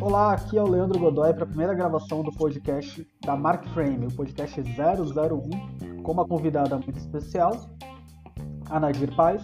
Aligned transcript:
Olá, 0.00 0.32
aqui 0.32 0.58
é 0.58 0.62
o 0.62 0.68
Leandro 0.68 0.98
Godoy 0.98 1.32
para 1.32 1.44
a 1.44 1.46
primeira 1.46 1.74
gravação 1.74 2.22
do 2.22 2.32
podcast 2.32 3.06
da 3.24 3.36
Mark 3.36 3.64
Frame, 3.68 4.06
o 4.06 4.12
podcast 4.12 4.60
001, 4.60 6.02
com 6.02 6.12
uma 6.12 6.26
convidada 6.26 6.76
muito 6.76 6.98
especial, 6.98 7.52
a 8.68 8.80
Nadir 8.80 9.14
Paz, 9.14 9.42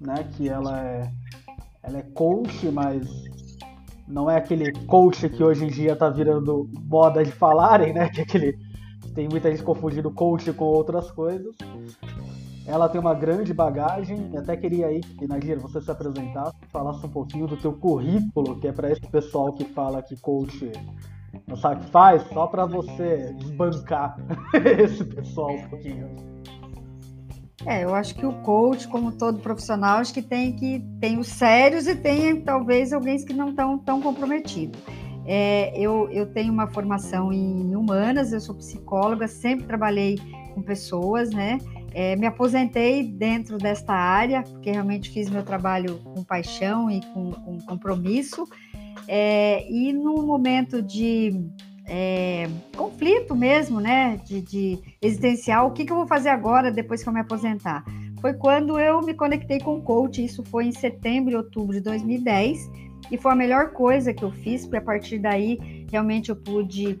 né, 0.00 0.24
que 0.36 0.48
ela 0.48 0.80
é, 0.80 1.10
ela 1.82 1.98
é 1.98 2.02
coach, 2.02 2.70
mas 2.70 3.08
não 4.06 4.28
é 4.30 4.36
aquele 4.36 4.72
coach 4.86 5.28
que 5.28 5.42
hoje 5.42 5.64
em 5.64 5.68
dia 5.68 5.92
está 5.92 6.08
virando 6.08 6.68
moda 6.82 7.24
de 7.24 7.32
falarem, 7.32 7.92
né, 7.92 8.08
que 8.08 8.20
é 8.20 8.24
aquele 8.24 8.58
tem 9.14 9.28
muita 9.28 9.50
gente 9.50 9.62
confundindo 9.62 10.10
coach 10.10 10.52
com 10.52 10.64
outras 10.64 11.10
coisas. 11.10 11.54
Ela 12.70 12.88
tem 12.88 13.00
uma 13.00 13.14
grande 13.14 13.52
bagagem, 13.52 14.30
e 14.32 14.36
até 14.36 14.56
queria 14.56 14.86
aí 14.86 15.00
que, 15.00 15.26
Nadir, 15.26 15.58
você 15.58 15.80
se 15.80 15.90
apresentasse, 15.90 16.56
falasse 16.68 17.04
um 17.04 17.08
pouquinho 17.08 17.48
do 17.48 17.56
teu 17.56 17.72
currículo, 17.72 18.60
que 18.60 18.68
é 18.68 18.72
para 18.72 18.92
esse 18.92 19.06
pessoal 19.08 19.52
que 19.52 19.64
fala 19.64 20.00
que 20.00 20.16
coach 20.20 20.70
não 21.46 21.56
sabe 21.56 21.80
o 21.80 21.84
que 21.84 21.90
faz, 21.90 22.22
só 22.32 22.46
para 22.46 22.66
você 22.66 23.34
desbancar 23.38 24.16
esse 24.78 25.04
pessoal 25.04 25.52
um 25.52 25.68
pouquinho. 25.68 26.08
É, 27.66 27.84
eu 27.84 27.94
acho 27.94 28.14
que 28.14 28.24
o 28.24 28.32
coach, 28.42 28.88
como 28.88 29.12
todo 29.12 29.40
profissional, 29.40 29.98
acho 29.98 30.14
que 30.14 30.22
tem 30.22 30.54
que 30.54 30.82
tem 31.00 31.18
os 31.18 31.26
sérios 31.26 31.86
e 31.86 31.94
tem 31.94 32.40
talvez 32.40 32.92
alguém 32.92 33.22
que 33.24 33.34
não 33.34 33.50
estão 33.50 33.78
tão 33.78 34.00
comprometidos. 34.00 34.80
É, 35.26 35.78
eu, 35.78 36.08
eu 36.10 36.32
tenho 36.32 36.52
uma 36.52 36.66
formação 36.68 37.32
em 37.32 37.76
humanas, 37.76 38.32
eu 38.32 38.40
sou 38.40 38.54
psicóloga, 38.54 39.28
sempre 39.28 39.66
trabalhei 39.66 40.18
com 40.54 40.62
pessoas, 40.62 41.30
né? 41.30 41.58
É, 41.92 42.14
me 42.16 42.26
aposentei 42.26 43.02
dentro 43.02 43.58
desta 43.58 43.92
área, 43.92 44.42
porque 44.42 44.70
realmente 44.70 45.10
fiz 45.10 45.28
meu 45.28 45.42
trabalho 45.42 45.98
com 45.98 46.22
paixão 46.22 46.90
e 46.90 47.00
com, 47.12 47.32
com 47.32 47.58
compromisso. 47.60 48.46
É, 49.08 49.68
e 49.70 49.92
no 49.92 50.22
momento 50.22 50.80
de 50.80 51.32
é, 51.86 52.48
conflito 52.76 53.34
mesmo, 53.34 53.80
né, 53.80 54.20
de, 54.24 54.40
de, 54.40 54.78
existencial, 55.02 55.66
o 55.66 55.72
que, 55.72 55.84
que 55.84 55.92
eu 55.92 55.96
vou 55.96 56.06
fazer 56.06 56.28
agora 56.28 56.70
depois 56.70 57.02
que 57.02 57.08
eu 57.08 57.12
me 57.12 57.20
aposentar? 57.20 57.84
Foi 58.20 58.34
quando 58.34 58.78
eu 58.78 59.00
me 59.00 59.14
conectei 59.14 59.58
com 59.58 59.78
o 59.78 59.82
coach, 59.82 60.24
isso 60.24 60.44
foi 60.44 60.66
em 60.66 60.72
setembro 60.72 61.32
e 61.32 61.36
outubro 61.36 61.72
de 61.72 61.80
2010, 61.80 62.70
e 63.10 63.16
foi 63.16 63.32
a 63.32 63.34
melhor 63.34 63.72
coisa 63.72 64.14
que 64.14 64.22
eu 64.22 64.30
fiz, 64.30 64.62
porque 64.62 64.76
a 64.76 64.82
partir 64.82 65.18
daí 65.18 65.58
realmente 65.90 66.28
eu 66.28 66.36
pude 66.36 66.98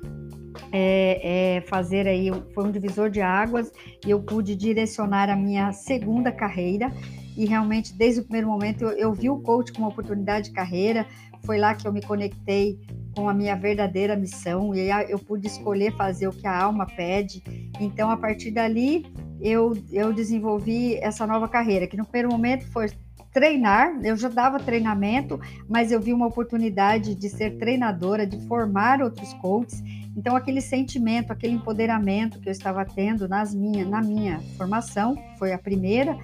é, 0.72 1.56
é, 1.56 1.60
fazer 1.62 2.06
aí, 2.06 2.30
foi 2.54 2.64
um 2.64 2.70
divisor 2.70 3.10
de 3.10 3.20
águas 3.20 3.72
e 4.04 4.10
eu 4.10 4.20
pude 4.20 4.54
direcionar 4.54 5.28
a 5.28 5.36
minha 5.36 5.72
segunda 5.72 6.30
carreira. 6.32 6.92
E 7.36 7.46
realmente, 7.46 7.96
desde 7.96 8.20
o 8.20 8.24
primeiro 8.24 8.48
momento, 8.48 8.82
eu, 8.82 8.90
eu 8.90 9.12
vi 9.12 9.30
o 9.30 9.40
coach 9.40 9.72
como 9.72 9.86
uma 9.86 9.92
oportunidade 9.92 10.48
de 10.48 10.54
carreira. 10.54 11.06
Foi 11.44 11.58
lá 11.58 11.74
que 11.74 11.86
eu 11.86 11.92
me 11.92 12.02
conectei 12.02 12.78
com 13.14 13.28
a 13.28 13.34
minha 13.34 13.56
verdadeira 13.56 14.14
missão 14.16 14.74
e 14.74 14.88
eu 15.08 15.18
pude 15.18 15.46
escolher 15.46 15.96
fazer 15.96 16.28
o 16.28 16.32
que 16.32 16.46
a 16.46 16.62
alma 16.62 16.86
pede. 16.86 17.42
Então, 17.80 18.10
a 18.10 18.16
partir 18.16 18.50
dali, 18.50 19.06
eu, 19.40 19.72
eu 19.90 20.12
desenvolvi 20.12 20.96
essa 20.96 21.26
nova 21.26 21.48
carreira, 21.48 21.86
que 21.86 21.96
no 21.96 22.04
primeiro 22.04 22.28
momento 22.30 22.66
foi 22.70 22.88
treinar, 23.32 23.98
eu 24.02 24.16
já 24.16 24.28
dava 24.28 24.58
treinamento, 24.58 25.40
mas 25.68 25.92
eu 25.92 26.00
vi 26.00 26.12
uma 26.12 26.26
oportunidade 26.26 27.14
de 27.14 27.28
ser 27.28 27.58
treinadora, 27.58 28.26
de 28.26 28.38
formar 28.46 29.00
outros 29.00 29.32
coaches 29.34 29.82
então, 30.16 30.36
aquele 30.36 30.60
sentimento, 30.60 31.32
aquele 31.32 31.54
empoderamento 31.54 32.40
que 32.40 32.48
eu 32.48 32.52
estava 32.52 32.84
tendo 32.84 33.28
nas 33.28 33.54
minha, 33.54 33.84
na 33.84 34.02
minha 34.02 34.40
formação, 34.56 35.16
foi 35.38 35.52
a 35.52 35.58
primeira, 35.58 36.16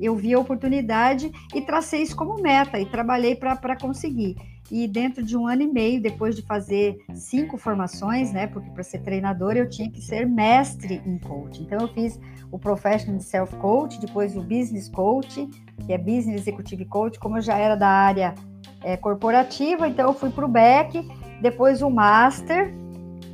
eu 0.00 0.16
vi 0.16 0.34
a 0.34 0.38
oportunidade 0.38 1.30
e 1.54 1.60
tracei 1.60 2.02
isso 2.02 2.16
como 2.16 2.40
meta 2.42 2.78
e 2.78 2.86
trabalhei 2.86 3.34
para 3.36 3.76
conseguir. 3.76 4.36
E 4.70 4.86
dentro 4.86 5.22
de 5.22 5.36
um 5.36 5.46
ano 5.46 5.62
e 5.62 5.66
meio, 5.66 6.00
depois 6.00 6.36
de 6.36 6.42
fazer 6.42 6.98
cinco 7.12 7.58
formações, 7.58 8.32
né? 8.32 8.46
Porque 8.46 8.70
para 8.70 8.82
ser 8.82 9.00
treinador 9.00 9.56
eu 9.56 9.68
tinha 9.68 9.90
que 9.90 10.00
ser 10.00 10.26
mestre 10.26 11.02
em 11.04 11.18
coaching. 11.18 11.64
Então 11.64 11.78
eu 11.80 11.88
fiz 11.88 12.20
o 12.52 12.58
Professional 12.58 13.20
Self 13.20 13.56
Coach, 13.56 14.00
depois 14.00 14.36
o 14.36 14.42
Business 14.42 14.88
Coach, 14.88 15.46
que 15.84 15.92
é 15.92 15.98
Business 15.98 16.42
Executive 16.42 16.84
Coach. 16.84 17.18
Como 17.18 17.38
eu 17.38 17.42
já 17.42 17.56
era 17.56 17.74
da 17.74 17.88
área 17.88 18.34
é, 18.82 18.96
corporativa, 18.96 19.88
então 19.88 20.08
eu 20.08 20.14
fui 20.14 20.30
para 20.30 20.44
o 20.44 20.48
BEC, 20.48 21.06
depois 21.40 21.82
o 21.82 21.90
Master, 21.90 22.72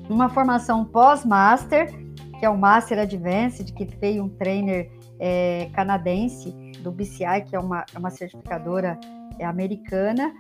uma 0.09 0.29
formação 0.29 0.85
pós-master, 0.85 1.93
que 2.39 2.45
é 2.45 2.49
o 2.49 2.57
Master 2.57 2.99
Advanced, 2.99 3.73
que 3.73 3.85
veio 3.85 4.25
um 4.25 4.29
trainer 4.29 4.91
é, 5.19 5.69
canadense 5.73 6.51
do 6.83 6.91
BCI, 6.91 7.43
que 7.47 7.57
é 7.57 7.59
uma, 7.59 7.85
é 7.95 7.99
uma 7.99 8.11
certificadora 8.11 8.99
é, 9.39 9.45
americana, 9.45 10.33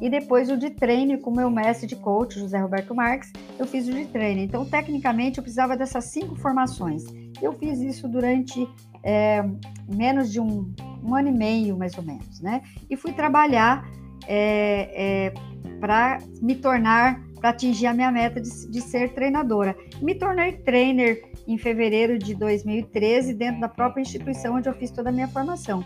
e 0.00 0.10
depois 0.10 0.50
o 0.50 0.56
de 0.56 0.70
treino 0.70 1.18
com 1.18 1.30
o 1.30 1.36
meu 1.36 1.50
mestre 1.50 1.86
de 1.86 1.96
coach, 1.96 2.38
José 2.38 2.58
Roberto 2.58 2.94
Marques, 2.94 3.32
eu 3.58 3.66
fiz 3.66 3.88
o 3.88 3.92
de 3.92 4.06
treino. 4.06 4.40
Então, 4.40 4.64
tecnicamente, 4.64 5.38
eu 5.38 5.42
precisava 5.42 5.76
dessas 5.76 6.06
cinco 6.06 6.34
formações. 6.36 7.04
Eu 7.40 7.52
fiz 7.52 7.80
isso 7.80 8.08
durante 8.08 8.68
é, 9.02 9.44
menos 9.88 10.32
de 10.32 10.40
um, 10.40 10.72
um, 11.02 11.14
ano 11.14 11.28
e 11.28 11.32
meio, 11.32 11.76
mais 11.76 11.96
ou 11.96 12.02
menos, 12.02 12.40
né? 12.40 12.62
E 12.88 12.96
fui 12.96 13.12
trabalhar 13.12 13.88
é, 14.26 15.28
é, 15.28 15.34
para 15.80 16.18
me 16.40 16.54
tornar 16.54 17.22
para 17.44 17.50
atingir 17.50 17.86
a 17.86 17.92
minha 17.92 18.10
meta 18.10 18.40
de, 18.40 18.70
de, 18.70 18.80
ser 18.80 19.12
treinadora. 19.12 19.76
Me 20.00 20.14
tornei 20.14 20.52
trainer 20.52 21.22
em 21.46 21.58
fevereiro 21.58 22.18
de 22.18 22.34
2013 22.34 23.34
dentro 23.34 23.60
da 23.60 23.68
própria 23.68 24.00
instituição 24.00 24.54
onde 24.54 24.66
eu 24.66 24.72
fiz 24.72 24.90
toda 24.90 25.10
a 25.10 25.12
minha 25.12 25.28
formação. 25.28 25.84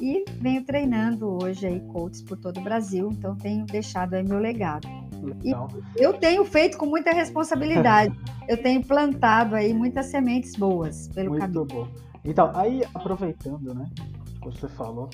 E 0.00 0.24
venho 0.40 0.64
treinando 0.64 1.38
hoje 1.42 1.66
aí 1.66 1.80
coaches 1.80 2.22
por 2.22 2.38
todo 2.38 2.58
o 2.58 2.62
Brasil, 2.62 3.10
então 3.12 3.36
tenho 3.36 3.64
deixado 3.66 4.14
aí 4.14 4.22
meu 4.22 4.38
legado. 4.38 4.88
E 5.44 5.52
eu 5.96 6.14
tenho 6.14 6.44
feito 6.44 6.76
com 6.76 6.86
muita 6.86 7.12
responsabilidade. 7.12 8.14
eu 8.48 8.60
tenho 8.60 8.84
plantado 8.84 9.54
aí 9.54 9.72
muitas 9.72 10.06
sementes 10.06 10.56
boas 10.56 11.08
pelo 11.08 11.30
Muito 11.30 11.40
caminho. 11.40 11.60
Muito 11.60 11.74
bom. 11.74 11.88
Então, 12.24 12.50
aí 12.54 12.82
aproveitando, 12.94 13.74
né, 13.74 13.88
que 14.40 14.44
você 14.44 14.68
falou, 14.68 15.08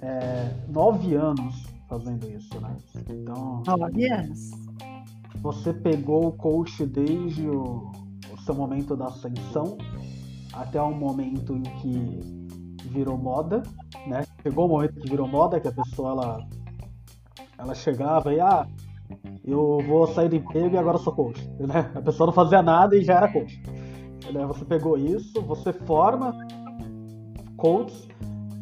é, 0.00 0.54
nove 0.68 1.14
anos 1.14 1.64
fazendo 1.88 2.28
isso, 2.28 2.60
né? 2.60 2.76
Então. 3.08 3.62
Nove 3.66 4.06
anos. 4.06 4.50
Você 5.40 5.72
pegou 5.72 6.28
o 6.28 6.32
coach 6.32 6.84
desde 6.84 7.48
o, 7.48 7.90
o 8.32 8.40
seu 8.44 8.54
momento 8.54 8.96
da 8.96 9.06
ascensão 9.06 9.78
até 10.52 10.80
o 10.80 10.92
momento 10.92 11.54
em 11.54 11.62
que 11.62 12.38
virou 12.88 13.16
moda, 13.16 13.62
né? 14.06 14.24
Chegou 14.42 14.66
o 14.66 14.68
momento 14.68 15.00
que 15.00 15.10
virou 15.10 15.28
moda, 15.28 15.60
que 15.60 15.68
a 15.68 15.72
pessoa 15.72 16.12
ela, 16.12 16.48
ela 17.58 17.74
chegava 17.74 18.32
e 18.32 18.40
ah, 18.40 18.66
eu 19.44 19.78
vou 19.86 20.06
sair 20.08 20.28
do 20.28 20.36
emprego 20.36 20.74
e 20.74 20.78
agora 20.78 20.98
sou 20.98 21.12
coach. 21.12 21.48
Né? 21.58 21.90
A 21.94 22.02
pessoa 22.02 22.26
não 22.26 22.34
fazia 22.34 22.62
nada 22.62 22.96
e 22.96 23.02
já 23.02 23.14
era 23.14 23.32
coach. 23.32 23.62
Né? 24.32 24.46
Você 24.46 24.64
pegou 24.64 24.96
isso, 24.96 25.40
você 25.42 25.72
forma 25.72 26.34
coaches 27.56 28.08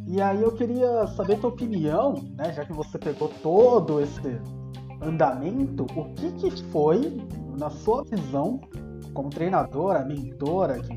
e 0.09 0.23
aí 0.23 0.41
eu 0.41 0.53
queria 0.53 1.05
saber 1.09 1.41
tua 1.41 1.51
opinião, 1.51 2.15
né, 2.37 2.53
já 2.53 2.65
que 2.65 2.73
você 2.73 2.97
pegou 2.97 3.29
todo 3.43 4.01
esse 4.01 4.41
andamento, 5.03 5.85
o 5.97 6.15
que, 6.15 6.31
que 6.33 6.63
foi, 6.71 7.21
na 7.59 7.69
sua 7.71 8.05
visão, 8.05 8.61
como 9.13 9.29
treinadora, 9.29 10.05
mentora, 10.05 10.79
que, 10.79 10.97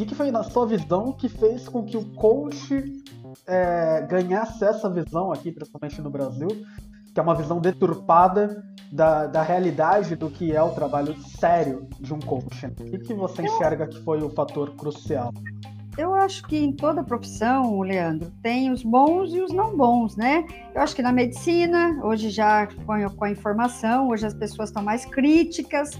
que, 0.00 0.06
que 0.06 0.14
foi 0.14 0.30
na 0.30 0.42
sua 0.42 0.66
visão 0.66 1.12
que 1.12 1.28
fez 1.28 1.68
com 1.68 1.84
que 1.84 1.96
o 1.96 2.04
coach 2.14 3.02
é, 3.46 4.06
ganhasse 4.08 4.64
essa 4.64 4.88
visão 4.88 5.32
aqui, 5.32 5.52
principalmente 5.52 6.00
no 6.00 6.10
Brasil, 6.10 6.48
que 7.12 7.20
é 7.20 7.22
uma 7.22 7.34
visão 7.34 7.60
deturpada 7.60 8.64
da, 8.90 9.26
da 9.26 9.42
realidade 9.42 10.16
do 10.16 10.30
que 10.30 10.54
é 10.54 10.62
o 10.62 10.70
trabalho 10.70 11.14
sério 11.22 11.86
de 12.00 12.14
um 12.14 12.20
coach. 12.20 12.66
O 12.66 12.84
que, 12.84 12.98
que 12.98 13.14
você 13.14 13.42
enxerga 13.42 13.86
que 13.86 14.02
foi 14.02 14.22
o 14.22 14.30
fator 14.30 14.74
crucial? 14.74 15.32
Eu 15.98 16.14
acho 16.14 16.44
que 16.46 16.56
em 16.56 16.72
toda 16.72 17.02
profissão, 17.02 17.80
Leandro, 17.80 18.32
tem 18.42 18.70
os 18.70 18.82
bons 18.82 19.34
e 19.34 19.40
os 19.40 19.52
não 19.52 19.76
bons, 19.76 20.16
né? 20.16 20.46
Eu 20.74 20.80
acho 20.80 20.94
que 20.94 21.02
na 21.02 21.12
medicina, 21.12 22.00
hoje 22.02 22.30
já 22.30 22.68
com 22.86 22.92
a, 22.92 23.10
com 23.10 23.24
a 23.24 23.30
informação, 23.30 24.08
hoje 24.08 24.24
as 24.24 24.32
pessoas 24.32 24.70
estão 24.70 24.82
mais 24.82 25.04
críticas, 25.04 25.90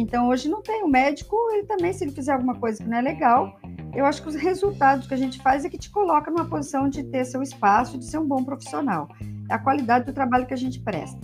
então 0.00 0.28
hoje 0.28 0.48
não 0.48 0.62
tem 0.62 0.82
o 0.82 0.88
médico, 0.88 1.36
ele 1.52 1.64
também, 1.64 1.92
se 1.92 2.04
ele 2.04 2.12
fizer 2.12 2.32
alguma 2.32 2.54
coisa 2.54 2.82
que 2.82 2.88
não 2.88 2.98
é 2.98 3.02
legal, 3.02 3.58
eu 3.94 4.04
acho 4.04 4.22
que 4.22 4.28
os 4.28 4.34
resultados 4.34 5.06
que 5.06 5.14
a 5.14 5.16
gente 5.16 5.40
faz 5.40 5.64
é 5.64 5.68
que 5.68 5.78
te 5.78 5.90
coloca 5.90 6.30
numa 6.30 6.44
posição 6.44 6.88
de 6.88 7.02
ter 7.04 7.24
seu 7.24 7.42
espaço, 7.42 7.98
de 7.98 8.04
ser 8.04 8.18
um 8.18 8.26
bom 8.26 8.44
profissional. 8.44 9.08
É 9.50 9.54
a 9.54 9.58
qualidade 9.58 10.04
do 10.06 10.12
trabalho 10.12 10.46
que 10.46 10.54
a 10.54 10.58
gente 10.58 10.80
presta. 10.80 11.18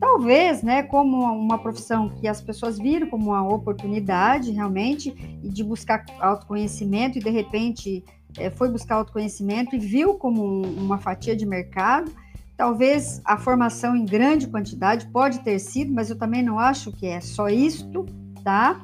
Talvez, 0.00 0.62
né, 0.62 0.82
como 0.82 1.24
uma 1.24 1.58
profissão 1.58 2.10
que 2.10 2.28
as 2.28 2.40
pessoas 2.40 2.78
viram 2.78 3.08
como 3.08 3.30
uma 3.30 3.48
oportunidade 3.48 4.50
realmente 4.50 5.40
e 5.42 5.48
de 5.48 5.64
buscar 5.64 6.04
autoconhecimento 6.20 7.18
e 7.18 7.20
de 7.20 7.30
repente 7.30 8.04
é, 8.36 8.50
foi 8.50 8.68
buscar 8.68 8.96
autoconhecimento 8.96 9.74
e 9.74 9.78
viu 9.78 10.14
como 10.14 10.62
uma 10.66 10.98
fatia 10.98 11.34
de 11.34 11.46
mercado. 11.46 12.12
Talvez 12.56 13.20
a 13.24 13.36
formação 13.36 13.94
em 13.94 14.04
grande 14.04 14.46
quantidade 14.46 15.06
pode 15.08 15.40
ter 15.40 15.58
sido, 15.58 15.92
mas 15.92 16.08
eu 16.08 16.16
também 16.16 16.42
não 16.42 16.58
acho 16.58 16.90
que 16.90 17.06
é 17.06 17.20
só 17.20 17.48
isto, 17.48 18.06
tá? 18.42 18.80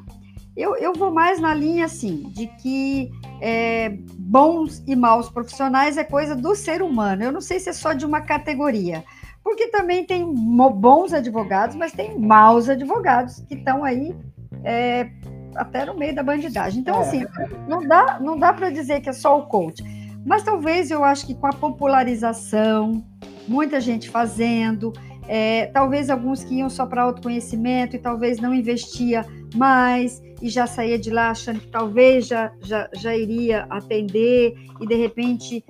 Eu, 0.54 0.76
eu 0.76 0.92
vou 0.92 1.10
mais 1.10 1.40
na 1.40 1.54
linha 1.54 1.86
assim, 1.86 2.30
de 2.34 2.46
que 2.46 3.10
é, 3.40 3.96
bons 4.18 4.82
e 4.86 4.94
maus 4.94 5.30
profissionais 5.30 5.96
é 5.96 6.04
coisa 6.04 6.36
do 6.36 6.54
ser 6.54 6.82
humano. 6.82 7.24
Eu 7.24 7.32
não 7.32 7.40
sei 7.40 7.58
se 7.58 7.70
é 7.70 7.72
só 7.72 7.94
de 7.94 8.04
uma 8.04 8.20
categoria, 8.20 9.02
porque 9.42 9.68
também 9.68 10.04
tem 10.04 10.22
bons 10.34 11.14
advogados, 11.14 11.74
mas 11.74 11.92
tem 11.92 12.18
maus 12.18 12.68
advogados 12.68 13.40
que 13.48 13.54
estão 13.54 13.82
aí 13.82 14.14
é, 14.62 15.10
até 15.56 15.86
no 15.86 15.96
meio 15.96 16.14
da 16.14 16.22
bandidagem. 16.22 16.80
Então, 16.80 16.96
é. 16.96 17.00
assim, 17.00 17.24
não 17.66 17.86
dá, 17.86 18.20
não 18.20 18.38
dá 18.38 18.52
para 18.52 18.68
dizer 18.68 19.00
que 19.00 19.08
é 19.08 19.12
só 19.14 19.38
o 19.38 19.46
coach. 19.46 19.82
Mas 20.24 20.42
talvez 20.42 20.90
eu 20.90 21.02
acho 21.02 21.26
que 21.26 21.34
com 21.34 21.46
a 21.46 21.52
popularização, 21.52 23.04
muita 23.48 23.80
gente 23.80 24.08
fazendo, 24.08 24.92
é, 25.28 25.66
talvez 25.66 26.10
alguns 26.10 26.42
que 26.42 26.56
iam 26.56 26.68
só 26.68 26.86
para 26.86 27.02
autoconhecimento 27.02 27.96
e 27.96 27.98
talvez 27.98 28.40
não 28.40 28.52
investia 28.52 29.24
mais 29.54 30.22
e 30.40 30.48
já 30.48 30.66
saía 30.66 30.98
de 30.98 31.10
lá 31.10 31.30
achando 31.30 31.60
que 31.60 31.68
talvez 31.68 32.26
já, 32.26 32.52
já, 32.62 32.88
já 32.94 33.16
iria 33.16 33.66
atender 33.70 34.54
e 34.80 34.86
de 34.86 34.94
repente, 34.94 35.64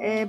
é, 0.00 0.28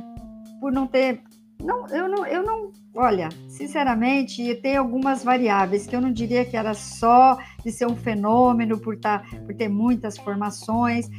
por 0.60 0.72
não 0.72 0.88
ter. 0.88 1.22
Não, 1.64 1.88
eu 1.88 2.10
não, 2.10 2.26
eu 2.26 2.44
não. 2.44 2.72
Olha, 2.96 3.30
sinceramente, 3.48 4.56
tem 4.56 4.76
algumas 4.76 5.24
variáveis 5.24 5.88
que 5.88 5.96
eu 5.96 6.02
não 6.02 6.12
diria 6.12 6.44
que 6.44 6.58
era 6.58 6.74
só 6.74 7.38
de 7.64 7.72
ser 7.72 7.86
um 7.86 7.96
fenômeno 7.96 8.78
por, 8.78 8.98
tá, 8.98 9.24
por 9.46 9.56
ter 9.56 9.70
muitas 9.70 10.18
formações 10.18 11.10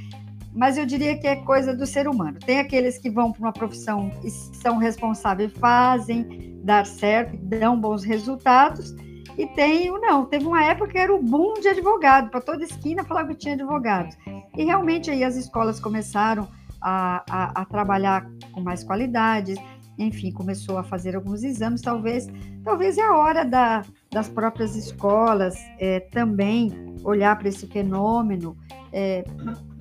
mas 0.55 0.79
eu 0.79 0.87
diria 0.87 1.19
que 1.19 1.27
é 1.27 1.37
coisa 1.37 1.75
do 1.75 1.87
ser 1.87 2.07
humano. 2.07 2.39
Tem 2.39 2.61
aqueles 2.61 2.97
que 2.99 3.11
vão 3.11 3.33
para 3.33 3.41
uma 3.41 3.53
profissão 3.53 4.11
e 4.23 4.31
são 4.31 4.77
responsáveis, 4.77 5.53
fazem 5.55 6.61
dar 6.63 6.87
certo, 6.87 7.37
dão 7.37 7.79
bons 7.79 8.05
resultados, 8.05 8.95
e 9.37 9.47
tem 9.49 9.91
o 9.91 9.99
não. 9.99 10.27
Teve 10.27 10.47
uma 10.47 10.65
época 10.65 10.93
que 10.93 10.99
era 10.99 11.15
o 11.15 11.23
boom 11.23 11.55
de 11.55 11.69
advogado, 11.69 12.31
para 12.31 12.41
toda 12.41 12.63
esquina 12.63 13.05
falava 13.05 13.29
que 13.29 13.35
tinha 13.35 13.55
advogados. 13.55 14.17
E 14.57 14.65
realmente 14.65 15.11
aí 15.11 15.25
as 15.25 15.37
escolas 15.37 15.81
começaram 15.81 16.49
a, 16.81 17.25
a, 17.29 17.63
a 17.63 17.65
trabalhar 17.65 18.27
com 18.53 18.61
mais 18.61 18.85
qualidade, 18.85 19.55
enfim, 19.99 20.33
começou 20.33 20.79
a 20.79 20.85
fazer 20.85 21.15
alguns 21.15 21.43
exames, 21.43 21.81
talvez, 21.81 22.27
talvez 22.63 22.99
é 22.99 23.03
a 23.03 23.17
hora 23.17 23.45
da, 23.45 23.85
das 24.11 24.29
próprias 24.29 24.75
escolas 24.77 25.57
é, 25.79 26.01
também 26.01 26.97
olhar 27.05 27.39
para 27.39 27.49
esse 27.49 27.67
fenômeno 27.67 28.57
é, 28.95 29.25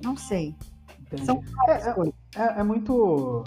não 0.02 0.16
sei. 0.16 0.56
São 1.24 1.40
é, 1.68 1.72
é, 1.72 2.42
é, 2.42 2.60
é, 2.60 2.62
muito. 2.64 3.44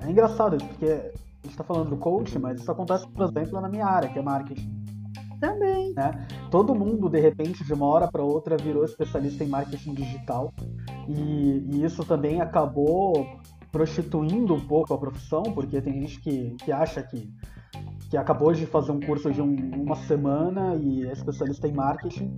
É 0.00 0.10
engraçado 0.10 0.56
isso, 0.56 0.66
porque 0.68 0.86
a 0.86 1.10
gente 1.42 1.50
está 1.50 1.62
falando 1.62 1.90
do 1.90 1.98
coach, 1.98 2.38
mas 2.38 2.60
isso 2.60 2.72
acontece, 2.72 3.06
por 3.08 3.28
exemplo, 3.28 3.60
na 3.60 3.68
minha 3.68 3.86
área, 3.86 4.08
que 4.08 4.18
é 4.18 4.22
marketing. 4.22 4.82
Também. 5.38 5.92
Né? 5.92 6.26
Todo 6.50 6.74
mundo, 6.74 7.10
de 7.10 7.20
repente, 7.20 7.62
de 7.62 7.74
uma 7.74 7.86
hora 7.86 8.10
para 8.10 8.22
outra, 8.22 8.56
virou 8.56 8.84
especialista 8.84 9.44
em 9.44 9.48
marketing 9.48 9.92
digital. 9.92 10.52
E, 11.06 11.66
e, 11.70 11.84
isso 11.84 12.04
também 12.04 12.40
acabou 12.40 13.26
prostituindo 13.72 14.54
um 14.54 14.60
pouco 14.60 14.94
a 14.94 14.98
profissão, 14.98 15.42
porque 15.42 15.80
tem 15.80 16.02
gente 16.02 16.20
que, 16.20 16.54
que 16.62 16.70
acha 16.70 17.02
que, 17.02 17.32
que 18.08 18.16
acabou 18.16 18.52
de 18.52 18.66
fazer 18.66 18.92
um 18.92 19.00
curso 19.00 19.32
de 19.32 19.42
um, 19.42 19.56
uma 19.82 19.96
semana 19.96 20.76
e 20.76 21.06
é 21.06 21.12
especialista 21.12 21.66
em 21.66 21.72
marketing 21.72 22.30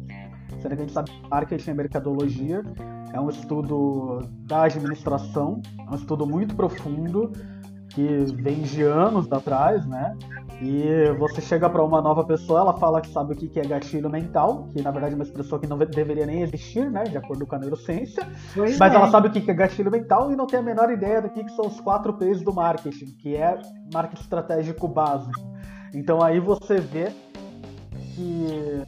Sendo 0.61 0.77
que 0.77 0.83
a 0.83 0.85
gente 0.85 0.93
sabe 0.93 1.11
que 1.11 1.29
marketing 1.29 1.71
e 1.71 1.75
mercadologia 1.75 2.63
é 3.13 3.21
um 3.21 3.29
estudo 3.29 4.21
da 4.47 4.65
administração, 4.65 5.63
é 5.79 5.91
um 5.91 5.95
estudo 5.95 6.27
muito 6.27 6.55
profundo, 6.55 7.33
que 7.91 8.03
vem 8.35 8.63
de 8.63 8.83
anos 8.83 9.31
atrás, 9.31 9.87
né? 9.87 10.17
E 10.61 11.11
você 11.19 11.41
chega 11.41 11.69
para 11.69 11.83
uma 11.83 12.01
nova 12.01 12.25
pessoa, 12.25 12.61
ela 12.61 12.75
fala 12.75 13.01
que 13.01 13.09
sabe 13.11 13.35
o 13.35 13.37
que 13.37 13.59
é 13.59 13.65
gatilho 13.65 14.09
mental, 14.09 14.69
que 14.75 14.83
na 14.83 14.91
verdade 14.91 15.13
é 15.13 15.17
uma 15.17 15.25
expressão 15.25 15.59
que 15.59 15.67
não 15.67 15.77
deveria 15.77 16.27
nem 16.27 16.43
existir, 16.43 16.91
né? 16.91 17.05
De 17.05 17.17
acordo 17.17 17.47
com 17.47 17.57
a 17.57 17.59
neurociência. 17.59 18.27
Pois 18.55 18.79
mas 18.79 18.93
é. 18.93 18.97
ela 18.97 19.11
sabe 19.11 19.29
o 19.29 19.31
que 19.31 19.51
é 19.51 19.55
gatilho 19.55 19.91
mental 19.91 20.31
e 20.33 20.37
não 20.37 20.47
tem 20.47 20.61
a 20.61 20.63
menor 20.63 20.91
ideia 20.91 21.21
do 21.21 21.29
que 21.29 21.49
são 21.51 21.67
os 21.67 21.81
quatro 21.81 22.15
P's 22.15 22.43
do 22.43 22.53
marketing, 22.53 23.17
que 23.21 23.37
é 23.37 23.59
marketing 23.93 24.23
estratégico 24.23 24.89
básico. 24.89 25.41
Então 25.93 26.23
aí 26.23 26.41
você 26.41 26.79
vê 26.79 27.13
que 28.15 28.85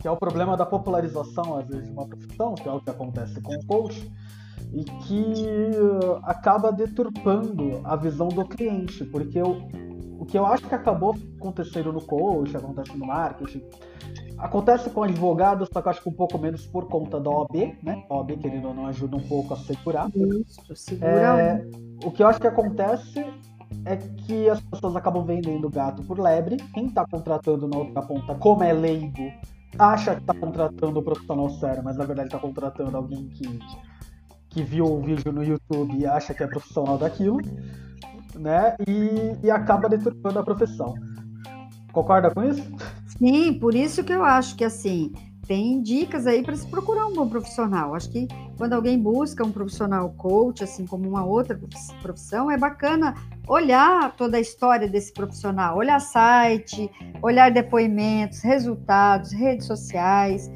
que 0.00 0.08
é 0.08 0.10
o 0.10 0.16
problema 0.16 0.56
da 0.56 0.64
popularização, 0.64 1.58
às 1.58 1.68
vezes, 1.68 1.84
de 1.84 1.92
uma 1.92 2.08
profissão, 2.08 2.54
que 2.54 2.66
é 2.66 2.72
o 2.72 2.80
que 2.80 2.90
acontece 2.90 3.40
com 3.42 3.54
o 3.54 3.66
coach, 3.66 4.10
e 4.72 4.84
que 4.84 5.72
acaba 6.22 6.72
deturpando 6.72 7.80
a 7.84 7.96
visão 7.96 8.28
do 8.28 8.44
cliente, 8.46 9.04
porque 9.04 9.38
eu, 9.38 9.68
o 10.20 10.26
que 10.26 10.36
eu 10.36 10.44
acho 10.44 10.68
que 10.68 10.74
acabou 10.74 11.16
acontecendo 11.38 11.90
no 11.90 12.02
coach, 12.02 12.54
acontece 12.54 12.94
no 12.94 13.06
marketing, 13.06 13.62
acontece 14.36 14.90
com 14.90 15.02
advogados, 15.02 15.70
só 15.72 15.80
que 15.80 15.88
eu 15.88 15.90
acho 15.90 16.02
que 16.02 16.08
um 16.10 16.12
pouco 16.12 16.36
menos 16.38 16.66
por 16.66 16.86
conta 16.88 17.18
da 17.18 17.30
OAB, 17.30 17.78
né? 17.82 18.04
A 18.10 18.16
OAB, 18.16 18.36
querendo 18.36 18.68
ou 18.68 18.74
não, 18.74 18.86
ajuda 18.86 19.16
um 19.16 19.26
pouco 19.26 19.54
a 19.54 19.56
segurar. 19.56 20.10
Isso, 20.14 20.76
segura. 20.76 21.10
É, 21.10 21.66
o 22.04 22.10
que 22.10 22.22
eu 22.22 22.26
acho 22.26 22.38
que 22.38 22.46
acontece 22.46 23.24
é 23.86 23.96
que 23.96 24.46
as 24.50 24.60
pessoas 24.60 24.94
acabam 24.94 25.24
vendendo 25.24 25.70
gato 25.70 26.02
por 26.02 26.18
lebre. 26.18 26.58
Quem 26.74 26.88
está 26.88 27.06
contratando 27.06 27.66
na 27.66 27.78
outra 27.78 28.02
ponta, 28.02 28.34
como 28.34 28.62
é 28.62 28.74
leigo, 28.74 29.32
acha 29.78 30.16
que 30.16 30.20
está 30.20 30.34
contratando 30.34 31.00
um 31.00 31.02
profissional 31.02 31.48
sério, 31.48 31.82
mas 31.82 31.96
na 31.96 32.04
verdade 32.04 32.28
está 32.28 32.38
contratando 32.38 32.94
alguém 32.94 33.26
que, 33.28 33.58
que 34.50 34.62
viu 34.62 34.84
o 34.84 35.00
vídeo 35.00 35.32
no 35.32 35.42
YouTube 35.42 35.96
e 35.96 36.06
acha 36.06 36.34
que 36.34 36.42
é 36.42 36.46
profissional 36.46 36.98
daquilo, 36.98 37.40
né? 38.40 38.74
E, 38.86 39.46
e 39.46 39.50
acaba 39.50 39.88
deturpando 39.88 40.38
a 40.38 40.42
profissão. 40.42 40.94
Concorda 41.92 42.30
com 42.30 42.42
isso? 42.42 42.62
Sim, 43.18 43.54
por 43.54 43.74
isso 43.74 44.02
que 44.04 44.12
eu 44.12 44.24
acho 44.24 44.56
que 44.56 44.64
assim 44.64 45.12
tem 45.50 45.82
dicas 45.82 46.28
aí 46.28 46.44
para 46.44 46.54
se 46.54 46.64
procurar 46.68 47.06
um 47.06 47.12
bom 47.12 47.28
profissional. 47.28 47.92
Acho 47.92 48.08
que 48.08 48.28
quando 48.56 48.72
alguém 48.72 48.96
busca 48.96 49.44
um 49.44 49.50
profissional 49.50 50.08
coach, 50.10 50.62
assim 50.62 50.86
como 50.86 51.08
uma 51.08 51.24
outra 51.24 51.58
profissão, 52.00 52.48
é 52.48 52.56
bacana 52.56 53.16
olhar 53.48 54.14
toda 54.16 54.36
a 54.36 54.40
história 54.40 54.88
desse 54.88 55.12
profissional, 55.12 55.76
olhar 55.76 55.98
site, 56.00 56.88
olhar 57.20 57.50
depoimentos, 57.50 58.42
resultados, 58.42 59.32
redes 59.32 59.66
sociais, 59.66 60.48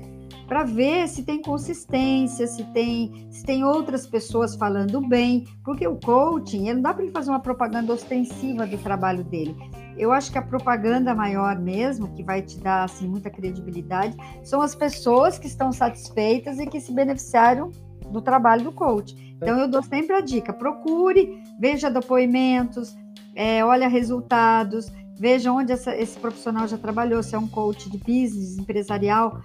para 0.46 0.64
ver 0.64 1.08
se 1.08 1.23
tem 1.23 1.41
consistência, 1.41 2.46
se 2.46 2.64
tem, 2.73 3.26
se 3.31 3.44
tem 3.44 3.64
outras 3.64 4.06
pessoas 4.06 4.55
falando 4.55 5.00
bem, 5.00 5.46
porque 5.64 5.87
o 5.87 5.96
coaching, 5.96 6.73
não 6.73 6.82
dá 6.82 6.94
para 6.94 7.02
ele 7.02 7.12
fazer 7.12 7.31
uma 7.31 7.41
propaganda 7.41 7.93
ostensiva 7.93 8.67
do 8.67 8.79
trabalho 8.79 9.25
dele 9.25 9.56
eu 9.96 10.12
acho 10.12 10.31
que 10.31 10.38
a 10.38 10.43
propaganda 10.43 11.14
maior 11.14 11.58
mesmo, 11.58 12.12
que 12.14 12.23
vai 12.23 12.43
te 12.43 12.58
dar 12.58 12.85
assim 12.85 13.08
muita 13.08 13.31
credibilidade, 13.31 14.17
são 14.43 14.61
as 14.61 14.75
pessoas 14.75 15.38
que 15.38 15.46
estão 15.46 15.73
satisfeitas 15.73 16.58
e 16.58 16.67
que 16.67 16.81
se 16.81 16.93
beneficiaram 16.93 17.70
do 18.11 18.20
trabalho 18.20 18.64
do 18.64 18.73
coach. 18.73 19.14
Então 19.37 19.58
eu 19.58 19.69
dou 19.69 19.82
sempre 19.82 20.14
a 20.17 20.20
dica: 20.20 20.52
procure, 20.52 21.43
veja 21.58 21.91
depoimentos, 21.91 22.96
é, 23.35 23.64
olha 23.64 23.88
resultados, 23.88 24.93
veja 25.18 25.52
onde 25.52 25.72
essa, 25.72 25.96
esse 25.96 26.18
profissional 26.18 26.66
já 26.66 26.78
trabalhou, 26.78 27.22
se 27.22 27.34
é 27.34 27.38
um 27.38 27.48
coach 27.48 27.90
de 27.90 27.98
business 27.98 28.58
empresarial, 28.58 29.40